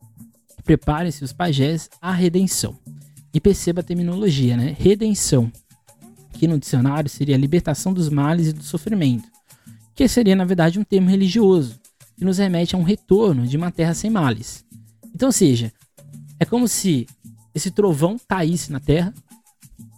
[0.69, 2.77] preparem-se os pajés à redenção.
[3.33, 4.77] E perceba a terminologia, né?
[4.79, 5.51] Redenção,
[6.35, 9.27] que no dicionário seria a libertação dos males e do sofrimento,
[9.95, 11.81] que seria na verdade um termo religioso,
[12.15, 14.63] que nos remete a um retorno de uma terra sem males.
[15.15, 15.73] Então, ou seja,
[16.39, 17.07] é como se
[17.55, 19.15] esse trovão caísse na terra,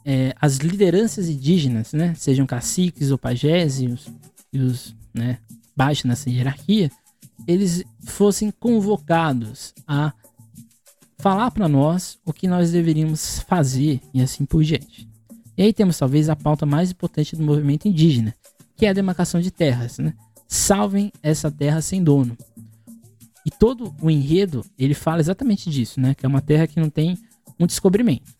[0.04, 4.06] é, as lideranças indígenas, né, sejam caciques ou pajés e os,
[4.52, 5.38] e os né,
[5.76, 6.92] baixos nessa hierarquia,
[7.44, 10.12] eles fossem convocados a
[11.20, 15.08] falar para nós o que nós deveríamos fazer e assim por diante.
[15.56, 18.34] E aí temos talvez a pauta mais importante do movimento indígena,
[18.76, 19.98] que é a demarcação de terras.
[19.98, 20.14] Né?
[20.48, 22.36] Salvem essa terra sem dono.
[23.44, 26.14] E todo o enredo, ele fala exatamente disso, né?
[26.14, 27.16] Que é uma terra que não tem
[27.58, 28.32] um descobrimento.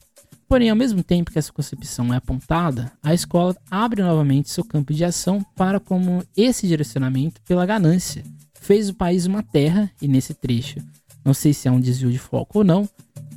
[0.46, 4.92] Porém, ao mesmo tempo que essa concepção é apontada, a escola abre novamente seu campo
[4.92, 8.22] de ação para como esse direcionamento pela ganância
[8.60, 10.78] fez o país uma terra, e nesse trecho,
[11.24, 12.88] não sei se é um desvio de foco ou não,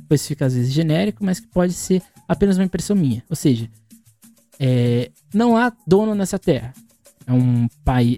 [0.08, 3.22] pois fica às vezes genérico, mas que pode ser apenas uma impressão minha.
[3.28, 3.68] Ou seja,
[4.58, 6.72] é, não há dono nessa terra.
[7.26, 7.66] É um,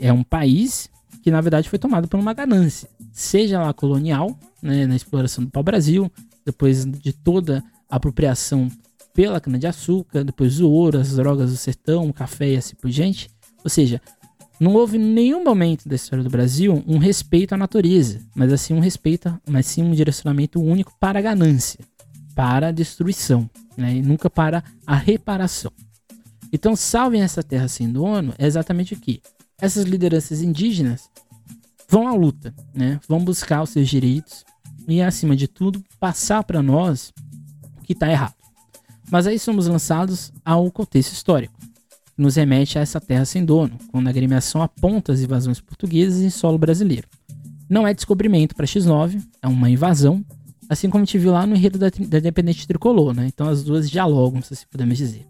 [0.00, 0.90] é um país
[1.22, 5.50] que na verdade foi tomado por uma ganância, seja lá colonial, né, na exploração do
[5.50, 6.10] pau-brasil,
[6.44, 8.70] depois de toda a apropriação
[9.12, 13.28] pela cana-de-açúcar, depois o ouro, as drogas do sertão, o café e assim por diante.
[13.64, 14.00] Ou seja,
[14.59, 18.80] não houve nenhum momento da história do Brasil um respeito à natureza, mas assim um
[18.80, 21.80] respeito, mas sim um direcionamento único para a ganância,
[22.34, 23.96] para a destruição, né?
[23.96, 25.70] e nunca para a reparação.
[26.52, 29.20] Então, salvem essa terra sem dono é exatamente o que?
[29.61, 31.11] Essas lideranças indígenas
[31.88, 32.98] vão à luta, né?
[33.07, 34.44] vão buscar os seus direitos
[34.88, 37.12] e, acima de tudo, passar para nós
[37.78, 38.34] o que está errado.
[39.11, 41.55] Mas aí somos lançados ao contexto histórico,
[42.16, 46.30] nos remete a essa terra sem dono, quando a agremiação aponta as invasões portuguesas em
[46.30, 47.08] solo brasileiro.
[47.68, 50.24] Não é descobrimento para X9, é uma invasão,
[50.68, 53.26] assim como a gente viu lá no enredo da, da Independente Tricolor, né?
[53.26, 55.26] Então as duas dialogam, se assim podemos dizer.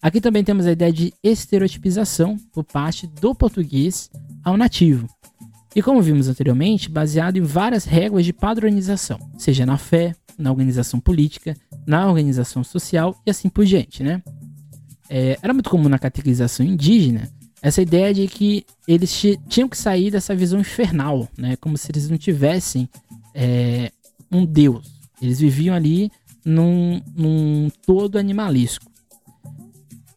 [0.00, 4.10] Aqui também temos a ideia de estereotipização por parte do português
[4.42, 5.08] ao nativo.
[5.74, 11.00] E como vimos anteriormente, baseado em várias regras de padronização, seja na fé, na organização
[11.00, 11.56] política,
[11.86, 14.22] na organização social e assim por diante, né?
[15.08, 17.30] É, era muito comum na catequização indígena
[17.62, 21.56] essa ideia de que eles tinham que sair dessa visão infernal, né?
[21.56, 22.88] Como se eles não tivessem
[23.34, 23.90] é,
[24.30, 24.92] um deus.
[25.20, 26.10] Eles viviam ali
[26.44, 28.94] num, num todo animalesco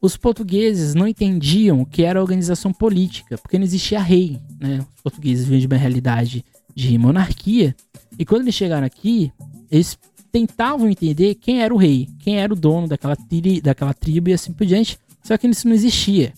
[0.01, 4.79] os portugueses não entendiam o que era organização política, porque não existia rei, né?
[4.95, 7.75] Os portugueses vinham de uma realidade de monarquia,
[8.17, 9.31] e quando eles chegaram aqui,
[9.71, 9.97] eles
[10.37, 13.17] tentavam entender quem era o rei, quem era o dono daquela,
[13.63, 16.31] daquela tribo e assim por diante, só que isso não existia.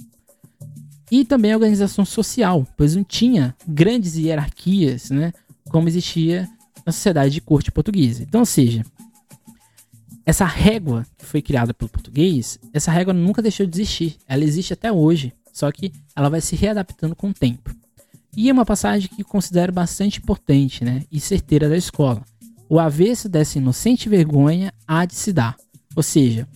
[1.12, 5.34] E também a organização social, pois não tinha grandes hierarquias, né?
[5.70, 6.47] Como existia
[6.86, 8.24] na sociedade de corte portuguesa.
[8.24, 8.86] Então, ou seja,
[10.26, 14.16] essa régua que foi criada pelo português, essa régua nunca deixou de existir.
[14.28, 17.76] Ela existe até hoje, só que ela vai se readaptando com o tempo.
[18.38, 22.24] E é uma passagem que considero bastante importante né, e certeira da escola.
[22.70, 25.57] O avesso dessa inocente vergonha há de se dar.
[25.95, 26.47] Ou seja,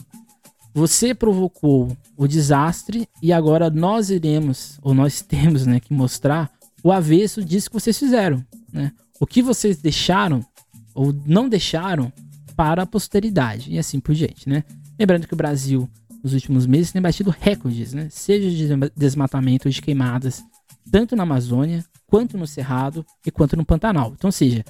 [0.72, 6.52] você provocou o desastre e agora nós iremos, ou nós temos né, que mostrar
[6.84, 8.46] o avesso disso que vocês fizeram.
[8.72, 8.92] Né?
[9.20, 10.46] O que vocês deixaram
[10.94, 12.14] ou não deixaram
[12.56, 14.64] para a posteridade e assim por diante, né?
[15.00, 15.90] Lembrando que o Brasil,
[16.24, 18.08] nos últimos meses, tem batido recordes, né?
[18.12, 20.44] Seja de desmatamento ou de queimadas,
[20.92, 24.14] tanto na Amazônia, quanto no Cerrado e quanto no Pantanal.
[24.16, 24.64] Então, ou seja,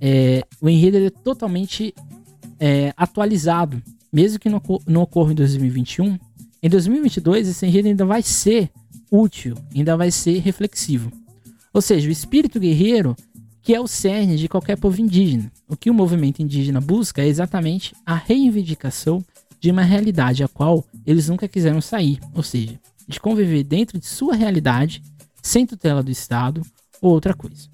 [0.00, 1.94] é, o enredo é totalmente
[2.58, 3.82] é, atualizado,
[4.12, 6.18] mesmo que não, não ocorra em 2021.
[6.62, 8.70] Em 2022, esse enredo ainda vai ser
[9.10, 11.12] útil, ainda vai ser reflexivo.
[11.72, 13.16] Ou seja, o espírito guerreiro
[13.62, 15.52] que é o cerne de qualquer povo indígena.
[15.68, 19.24] O que o movimento indígena busca é exatamente a reivindicação
[19.60, 24.06] de uma realidade a qual eles nunca quiseram sair, ou seja, de conviver dentro de
[24.06, 25.02] sua realidade,
[25.42, 26.62] sem tutela do Estado
[27.00, 27.68] ou outra coisa.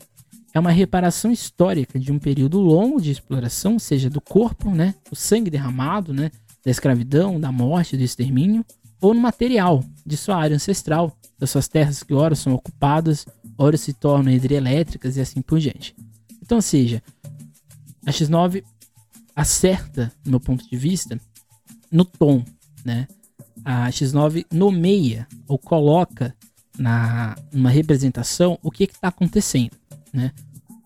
[0.57, 5.15] É uma reparação histórica de um período longo de exploração, seja do corpo, né, o
[5.15, 6.31] sangue derramado, né,
[6.65, 8.65] da escravidão, da morte, do extermínio,
[8.99, 13.27] ou no material de sua área ancestral, das suas terras que ora são ocupadas
[13.59, 15.95] horas se tornam hidrelétricas e assim por diante.
[16.41, 17.03] Então, seja,
[18.07, 18.65] a X9
[19.35, 21.21] acerta, no meu ponto de vista,
[21.93, 22.43] no tom,
[22.83, 23.07] né?
[23.63, 26.35] A X9 nomeia ou coloca
[26.79, 29.77] na uma representação o que está acontecendo,
[30.15, 30.33] né?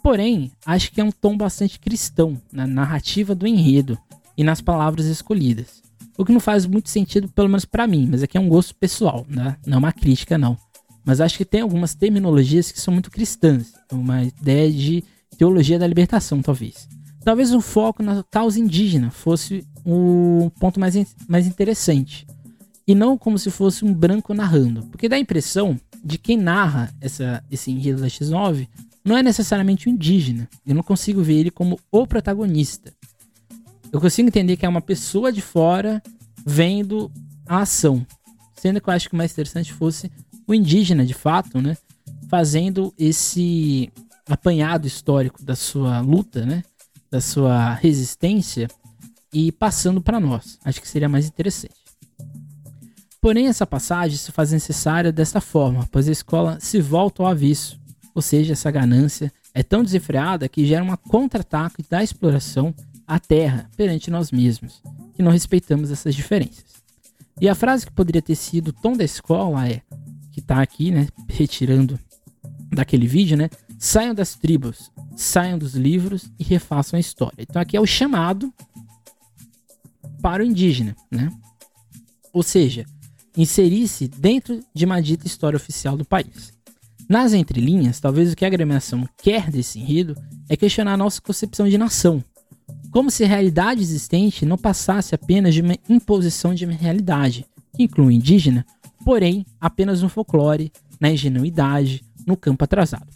[0.03, 3.99] Porém, acho que é um tom bastante cristão na narrativa do enredo
[4.37, 5.83] e nas palavras escolhidas.
[6.17, 8.75] O que não faz muito sentido, pelo menos para mim, mas aqui é um gosto
[8.75, 9.57] pessoal, né?
[9.67, 10.57] Não é uma crítica, não.
[11.05, 13.73] Mas acho que tem algumas terminologias que são muito cristãs.
[13.91, 15.05] Uma ideia de
[15.37, 16.89] teologia da libertação, talvez.
[17.25, 20.95] Talvez o foco na causa indígena fosse o ponto mais,
[21.29, 22.27] mais interessante.
[22.87, 24.87] E não como se fosse um branco narrando.
[24.87, 28.69] Porque dá a impressão de quem narra essa, esse enredo da X9
[29.05, 30.49] não é necessariamente o indígena.
[30.67, 32.93] Eu não consigo ver ele como o protagonista.
[33.93, 36.03] Eu consigo entender que é uma pessoa de fora
[36.45, 37.11] vendo
[37.47, 38.07] a ação.
[38.55, 40.11] Sendo que eu acho que o mais interessante fosse
[40.47, 41.77] o indígena, de fato, né?
[42.29, 43.91] Fazendo esse
[44.29, 46.63] apanhado histórico da sua luta, né?
[47.11, 48.69] Da sua resistência
[49.33, 50.59] e passando para nós.
[50.65, 51.75] Acho que seria mais interessante.
[53.21, 57.80] Porém, essa passagem se faz necessária desta forma, pois a escola se volta ao avesso,
[58.15, 62.75] ou seja, essa ganância é tão desenfreada que gera um contra-ataque da exploração
[63.07, 64.83] à terra perante nós mesmos,
[65.15, 66.65] que não respeitamos essas diferenças.
[67.41, 69.81] E a frase que poderia ter sido tom da escola é,
[70.31, 71.99] que está aqui, né, retirando
[72.71, 73.49] daquele vídeo, né,
[73.79, 77.43] saiam das tribos, saiam dos livros e refaçam a história.
[77.43, 78.53] Então aqui é o chamado
[80.21, 81.31] para o indígena, né?
[82.33, 82.85] Ou seja,
[83.37, 86.53] inserir-se dentro de uma dita história oficial do país.
[87.11, 90.17] Nas entrelinhas, talvez o que a agremiação quer desse enredo
[90.49, 92.23] é questionar a nossa concepção de nação,
[92.93, 97.45] como se a realidade existente não passasse apenas de uma imposição de uma realidade,
[97.75, 98.65] que inclui indígena,
[99.05, 103.09] porém apenas no folclore, na ingenuidade, no campo atrasado.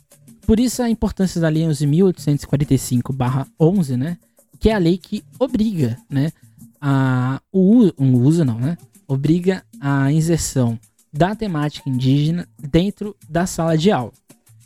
[0.45, 4.19] Por isso a importância da Lei 11.845-11, né,
[4.59, 6.33] que é a lei que obriga né,
[6.81, 8.77] a, o uso, não, né,
[9.07, 10.81] obriga a inserção
[11.15, 14.13] da temática indígena dentro da sala de aula.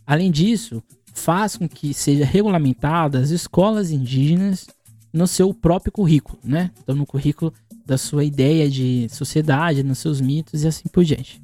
[0.07, 0.83] Além disso,
[1.13, 4.67] faz com que seja regulamentada as escolas indígenas
[5.13, 6.71] no seu próprio currículo, né?
[6.83, 7.53] Então, no currículo
[7.85, 11.43] da sua ideia de sociedade, nos seus mitos e assim por diante.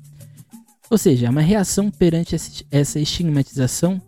[0.88, 2.36] Ou seja, é uma reação perante
[2.70, 4.00] essa estigmatização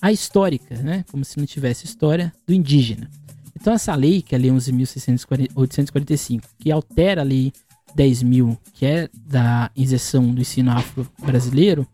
[0.00, 1.04] a histórica, né?
[1.10, 3.10] Como se não tivesse história do indígena.
[3.56, 7.52] Então, essa lei, que é a Lei 11.845, que altera a Lei
[7.94, 11.86] 10 mil, que é da inserção do ensino afro-brasileiro,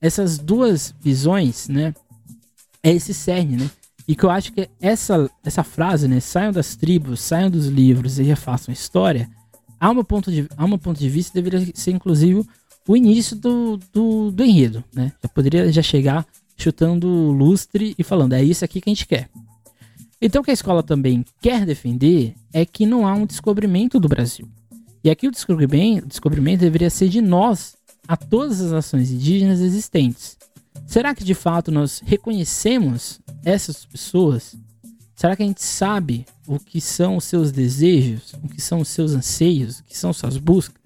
[0.00, 1.94] essas duas visões, né,
[2.82, 3.70] é esse cerne, né?
[4.06, 8.18] E que eu acho que essa, essa frase, né, saiam das tribos, saiam dos livros
[8.18, 9.28] e refaçam história,
[9.78, 12.44] a meu ponto de, a meu ponto de vista, deveria ser inclusive
[12.86, 15.12] o início do, do, do enredo, né?
[15.22, 16.26] Já poderia já chegar
[16.56, 19.28] chutando lustre e falando, é isso aqui que a gente quer.
[20.20, 24.08] Então o que a escola também quer defender é que não há um descobrimento do
[24.08, 24.48] Brasil.
[25.02, 26.08] E aqui o descobrimento,
[26.58, 27.76] deveria ser de nós
[28.06, 30.36] a todas as nações indígenas existentes.
[30.86, 34.56] Será que de fato nós reconhecemos essas pessoas?
[35.14, 38.88] Será que a gente sabe o que são os seus desejos, o que são os
[38.88, 40.80] seus anseios, o que são suas buscas?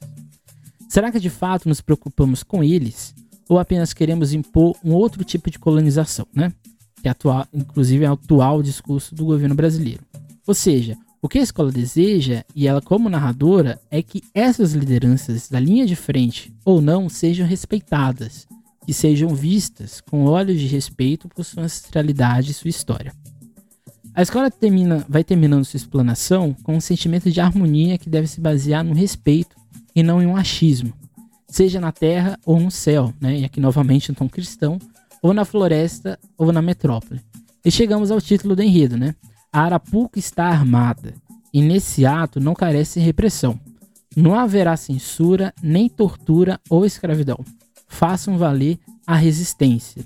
[0.89, 3.15] Será que de fato nos preocupamos com eles
[3.49, 6.53] ou apenas queremos impor um outro tipo de colonização, né?
[7.01, 10.03] Que é atual, inclusive é o atual discurso do governo brasileiro.
[10.47, 15.49] Ou seja, o que a escola deseja, e ela como narradora, é que essas lideranças
[15.49, 18.49] da linha de frente ou não sejam respeitadas,
[18.85, 23.13] que sejam vistas com olhos de respeito por sua ancestralidade e sua história.
[24.13, 28.41] A escola termina, vai terminando sua explanação com um sentimento de harmonia que deve se
[28.41, 29.55] basear no respeito
[29.95, 30.93] e não em um achismo,
[31.47, 33.39] seja na terra ou no céu, né?
[33.39, 34.77] e aqui novamente um tom cristão,
[35.23, 37.21] ou na floresta ou na metrópole.
[37.65, 39.15] E chegamos ao título do enredo, né?
[39.53, 41.15] A Arapuca está armada,
[41.53, 43.61] e nesse ato não carece repressão.
[44.17, 47.39] Não haverá censura, nem tortura ou escravidão.
[47.87, 50.03] Façam valer a resistência.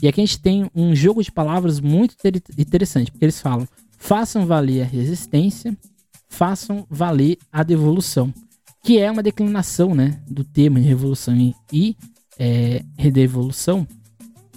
[0.00, 2.16] E aqui a gente tem um jogo de palavras muito
[2.56, 3.68] interessante, porque eles falam:
[3.98, 5.76] façam valer a resistência,
[6.26, 8.32] façam valer a devolução,
[8.82, 11.34] que é uma declinação né, do termo de revolução
[11.70, 11.96] e
[12.38, 13.86] é, redevolução,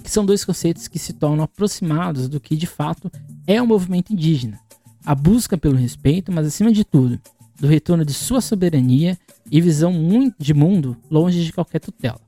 [0.02, 3.10] que são dois conceitos que se tornam aproximados do que de fato
[3.46, 4.58] é o movimento indígena.
[5.04, 7.20] A busca pelo respeito, mas acima de tudo,
[7.58, 9.18] do retorno de sua soberania
[9.50, 9.92] e visão
[10.38, 12.20] de mundo longe de qualquer tutela.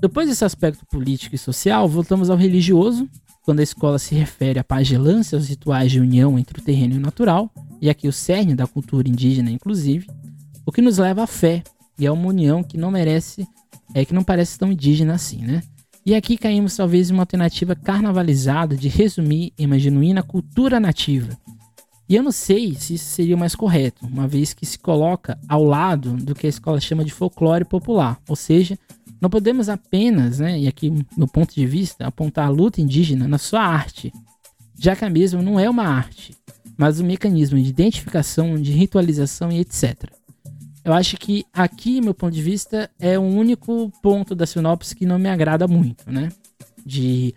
[0.00, 3.08] Depois desse aspecto político e social, voltamos ao religioso,
[3.42, 6.98] quando a escola se refere à pagelância, aos rituais de união entre o terreno e
[6.98, 7.50] o natural,
[7.80, 10.08] e aqui o cerne da cultura indígena, inclusive,
[10.64, 11.62] o que nos leva à fé,
[11.98, 13.46] e é uma união que não merece,
[13.94, 15.62] é que não parece tão indígena assim, né?
[16.04, 21.38] E aqui caímos talvez em uma alternativa carnavalizada de resumir em uma genuína cultura nativa.
[22.08, 25.64] E eu não sei se isso seria mais correto, uma vez que se coloca ao
[25.64, 28.76] lado do que a escola chama de folclore popular, ou seja,
[29.20, 33.38] não podemos apenas, né, e aqui meu ponto de vista, apontar a luta indígena na
[33.38, 34.12] sua arte,
[34.76, 36.34] já que a mesma não é uma arte,
[36.76, 40.10] mas um mecanismo de identificação, de ritualização e etc.
[40.84, 45.06] Eu acho que aqui, meu ponto de vista, é o único ponto da sinopse que
[45.06, 46.30] não me agrada muito, né?
[46.84, 47.34] De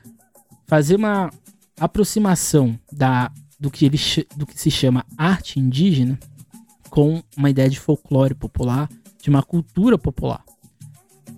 [0.65, 1.31] fazer uma
[1.79, 3.99] aproximação da, do, que ele,
[4.35, 6.17] do que se chama arte indígena
[6.89, 8.89] com uma ideia de folclore popular,
[9.21, 10.43] de uma cultura popular.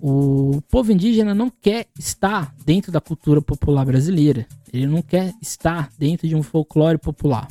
[0.00, 4.46] o povo indígena não quer estar dentro da cultura popular brasileira.
[4.72, 7.48] Ele não quer estar dentro de um folclore popular.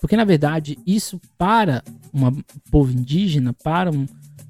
[0.00, 1.82] Porque, na verdade, isso para
[2.12, 4.06] um povo indígena, para um,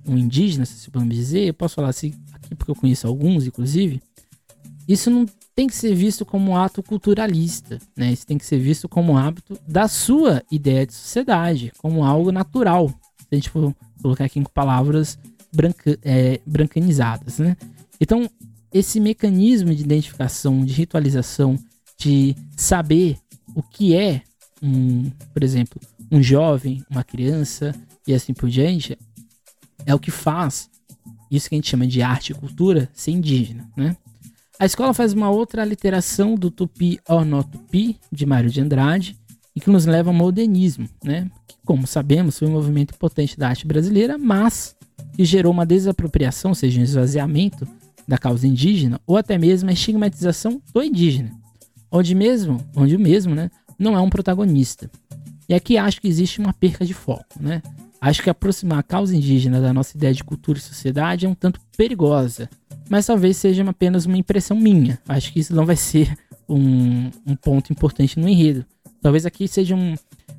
[0.07, 4.01] um indígena, se podemos dizer, eu posso falar assim aqui porque eu conheço alguns, inclusive,
[4.89, 8.11] isso não tem que ser visto como um ato culturalista, né?
[8.13, 12.89] Isso tem que ser visto como hábito da sua ideia de sociedade, como algo natural.
[12.89, 15.19] Se a gente for colocar aqui com palavras
[15.55, 17.57] branca, é, brancanizadas, né?
[18.01, 18.29] Então,
[18.73, 21.59] esse mecanismo de identificação, de ritualização,
[21.99, 23.19] de saber
[23.55, 24.23] o que é
[24.63, 25.81] um, por exemplo,
[26.13, 27.75] um jovem, uma criança
[28.07, 28.99] e assim por diante,
[29.87, 30.71] é o que faz
[31.31, 33.97] isso que a gente chama de arte e cultura ser indígena, né?
[34.59, 39.17] A escola faz uma outra literação do Tupi or Not Tupi, de Mário de Andrade,
[39.57, 41.31] e que nos leva ao modernismo, né?
[41.49, 44.77] Que, como sabemos, foi um movimento potente da arte brasileira, mas
[45.15, 47.67] que gerou uma desapropriação, ou seja, um esvaziamento
[48.07, 51.33] da causa indígena, ou até mesmo a estigmatização do indígena,
[51.91, 54.91] onde mesmo, onde o mesmo, né, não é um protagonista.
[55.49, 57.63] E aqui acho que existe uma perca de foco, né?
[58.01, 61.35] Acho que aproximar a causa indígena da nossa ideia de cultura e sociedade é um
[61.35, 62.51] tanto perigosa,
[62.89, 64.99] mas talvez seja apenas uma impressão minha.
[65.09, 66.17] Acho que isso não vai ser
[66.49, 68.65] um, um ponto importante no enredo.
[69.01, 69.95] Talvez aqui seja um.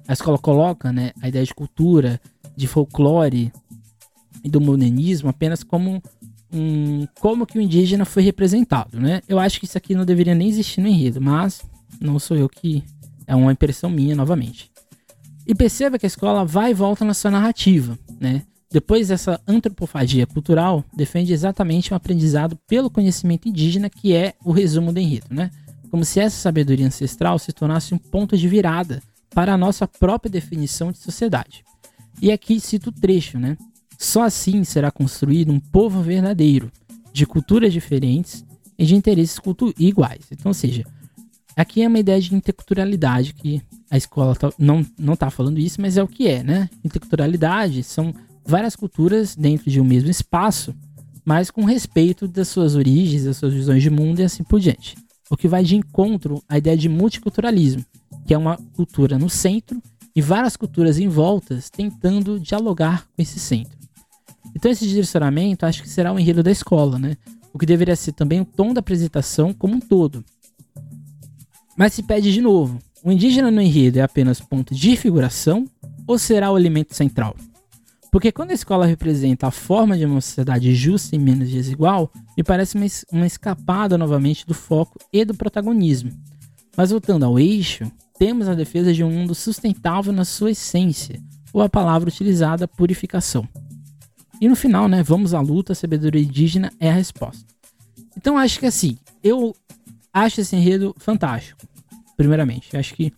[0.07, 2.19] A escola coloca né, a ideia de cultura,
[2.55, 3.51] de folclore,
[4.43, 6.03] e do modernismo apenas como
[6.51, 9.21] um como que o indígena foi representado, né?
[9.27, 11.63] Eu acho que isso aqui não deveria nem existir no enredo, mas
[11.99, 12.83] não sou eu que
[13.25, 14.72] é uma impressão minha novamente.
[15.45, 18.43] E perceba que a escola vai e volta na sua narrativa, né?
[18.71, 24.91] Depois dessa antropofagia cultural, defende exatamente o aprendizado pelo conhecimento indígena, que é o resumo
[24.91, 25.51] do enredo, né?
[25.91, 30.31] Como se essa sabedoria ancestral se tornasse um ponto de virada para a nossa própria
[30.31, 31.63] definição de sociedade.
[32.21, 33.57] E aqui cito o trecho, né?
[33.99, 36.71] Só assim será construído um povo verdadeiro,
[37.11, 38.43] de culturas diferentes
[38.77, 39.39] e de interesses
[39.77, 40.25] iguais.
[40.31, 40.83] Então, ou seja,
[41.55, 45.79] aqui é uma ideia de interculturalidade que a escola tá, não não está falando isso,
[45.79, 46.69] mas é o que é, né?
[46.83, 48.13] Interculturalidade são
[48.45, 50.73] várias culturas dentro de um mesmo espaço,
[51.23, 54.95] mas com respeito das suas origens, das suas visões de mundo e assim por diante.
[55.29, 57.85] O que vai de encontro à ideia de multiculturalismo,
[58.25, 59.81] que é uma cultura no centro
[60.15, 63.77] e várias culturas em voltas tentando dialogar com esse centro.
[64.55, 67.17] Então esse direcionamento acho que será o enredo da escola, né?
[67.53, 70.23] O que deveria ser também o tom da apresentação como um todo.
[71.75, 75.67] Mas se pede de novo, o indígena no enredo é apenas ponto de figuração
[76.07, 77.35] ou será o elemento central?
[78.11, 82.43] Porque quando a escola representa a forma de uma sociedade justa e menos desigual, me
[82.43, 82.77] parece
[83.11, 86.11] uma, escapada novamente do foco e do protagonismo.
[86.77, 91.19] Mas voltando ao eixo, temos a defesa de um mundo sustentável na sua essência,
[91.51, 93.47] ou a palavra utilizada, purificação.
[94.39, 97.45] E no final, né, vamos à luta, a sabedoria indígena é a resposta.
[98.15, 99.55] Então acho que assim, eu
[100.13, 101.67] acho esse enredo fantástico,
[102.15, 102.77] primeiramente.
[102.77, 103.11] Acho que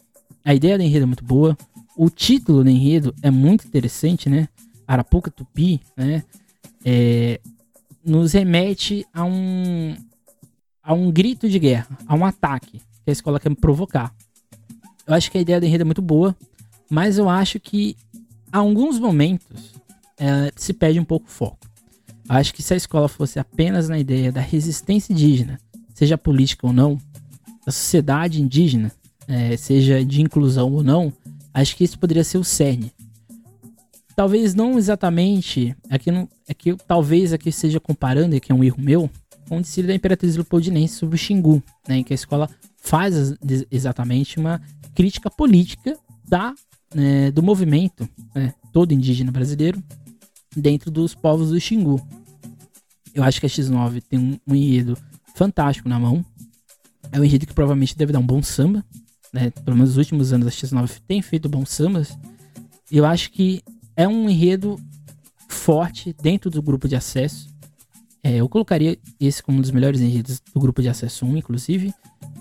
[0.44, 1.58] a ideia do enredo é muito boa,
[1.98, 4.48] o título do enredo é muito interessante, né?
[4.88, 6.24] Arapuca Tupi, né?
[6.84, 7.40] É,
[8.04, 9.96] nos remete a um,
[10.84, 14.14] a um grito de guerra, a um ataque que a escola quer provocar.
[15.08, 16.36] Eu acho que a ideia do enredo é muito boa,
[16.90, 17.96] mas eu acho que
[18.52, 19.74] há alguns momentos
[20.18, 21.68] é, se perde um pouco o foco.
[22.28, 25.60] Acho que se a escola fosse apenas na ideia da resistência indígena,
[25.96, 27.00] seja política ou não,
[27.66, 28.92] da sociedade indígena,
[29.28, 31.12] é, seja de inclusão ou não,
[31.54, 32.92] acho que isso poderia ser o cerne.
[34.16, 38.82] Talvez não exatamente, aqui não, é que talvez aqui esteja comparando, que é um erro
[38.82, 39.10] meu,
[39.48, 43.34] com o desfile da Imperatriz Leopoldinense sobre o Xingu, né, em que a escola faz
[43.72, 44.62] exatamente uma
[44.94, 46.54] crítica política da,
[46.94, 49.82] né, do movimento né, todo indígena brasileiro
[50.56, 52.06] dentro dos povos do Xingu.
[53.14, 54.98] Eu acho que a X9 tem um, um enredo
[55.36, 56.26] fantástico na mão.
[57.12, 58.84] É um enredo que provavelmente deve dar um bom samba.
[59.32, 59.52] Né?
[59.52, 62.18] Pelo menos nos últimos anos a X9 tem feito bons sambas.
[62.90, 63.62] Eu acho que
[63.96, 64.80] é um enredo
[65.48, 67.50] forte dentro do grupo de acesso.
[68.24, 71.94] É, eu colocaria esse como um dos melhores enredos do grupo de acesso 1, inclusive.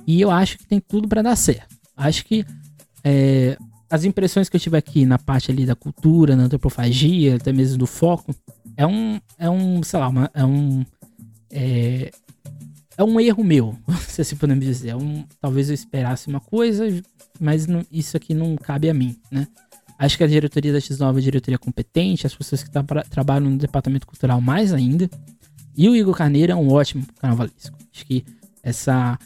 [0.06, 1.76] E eu acho que tem tudo para dar certo.
[1.96, 2.44] Acho que
[3.02, 3.58] é,
[3.90, 7.78] as impressões que eu tive aqui na parte ali da cultura, na antropofagia, até mesmo
[7.78, 8.34] do foco,
[8.76, 10.84] é um, é um, sei lá, uma, é um,
[11.50, 12.10] é,
[12.96, 13.76] é um erro meu,
[14.06, 14.90] se assim podemos dizer.
[14.90, 16.84] É um, talvez eu esperasse uma coisa,
[17.40, 19.46] mas não, isso aqui não cabe a mim, né?
[19.98, 23.02] Acho que a diretoria da X9 é uma diretoria competente, as pessoas que tá pra,
[23.02, 25.08] trabalham no departamento cultural mais ainda.
[25.76, 27.76] E o Igor Carneiro é um ótimo carnavalesco.
[27.92, 28.24] Acho que
[28.62, 29.18] essa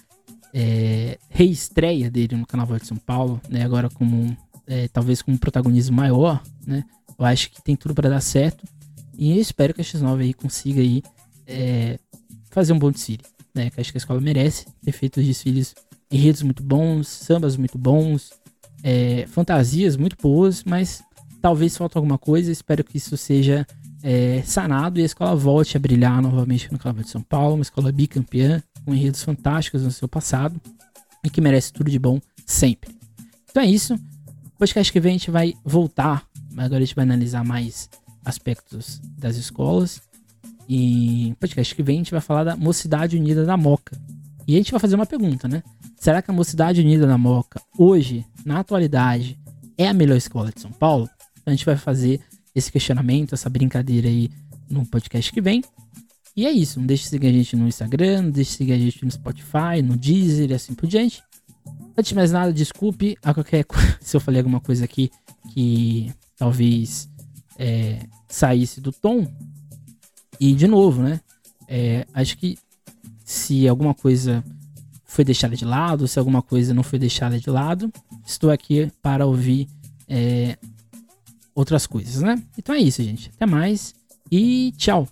[0.52, 5.36] é, reestreia dele no Carnaval de São Paulo, né, agora como é, talvez com um
[5.36, 6.84] protagonismo maior, né?
[7.18, 8.64] Eu acho que tem tudo para dar certo.
[9.16, 11.02] E eu espero que a X9 aí consiga aí
[11.46, 11.98] é,
[12.50, 13.22] fazer um bom desfile,
[13.58, 13.70] né?
[13.70, 15.74] Que acho que a escola merece ter feito desfiles,
[16.10, 18.30] enredos muito bons, sambas muito bons,
[18.82, 21.02] é, fantasias muito boas, mas
[21.42, 22.50] talvez falte alguma coisa.
[22.50, 23.66] Espero que isso seja
[24.02, 27.62] é, sanado e a escola volte a brilhar novamente no Carnaval de São Paulo, uma
[27.62, 30.60] escola bicampeã, com enredos fantásticos no seu passado
[31.24, 32.96] e que merece tudo de bom sempre.
[33.50, 33.98] Então é isso.
[34.58, 37.88] Podcast que vem a gente vai voltar, agora a gente vai analisar mais
[38.24, 40.00] aspectos das escolas.
[40.68, 43.98] E podcast que vem a gente vai falar da Mocidade Unida da Moca.
[44.46, 45.62] E a gente vai fazer uma pergunta, né?
[45.96, 49.38] Será que a Mocidade Unida da Moca, hoje, na atualidade,
[49.76, 51.08] é a melhor escola de São Paulo?
[51.32, 52.20] Então a gente vai fazer
[52.54, 54.30] esse questionamento, essa brincadeira aí
[54.68, 55.62] no podcast que vem.
[56.36, 56.78] E é isso.
[56.78, 59.10] Não deixe de seguir a gente no Instagram, não deixe de seguir a gente no
[59.10, 61.22] Spotify, no Deezer e assim por diante.
[61.96, 63.64] Antes de mais nada, desculpe a qualquer
[64.00, 65.10] se eu falei alguma coisa aqui
[65.52, 67.08] que talvez
[67.58, 67.98] é,
[68.28, 69.26] saísse do tom.
[70.40, 71.20] E de novo, né?
[71.66, 72.58] É, acho que
[73.24, 74.42] se alguma coisa
[75.04, 77.92] foi deixada de lado, se alguma coisa não foi deixada de lado,
[78.24, 79.68] estou aqui para ouvir
[80.08, 80.56] é,
[81.54, 82.42] outras coisas, né?
[82.56, 83.30] Então é isso, gente.
[83.34, 83.94] Até mais
[84.30, 85.08] e tchau.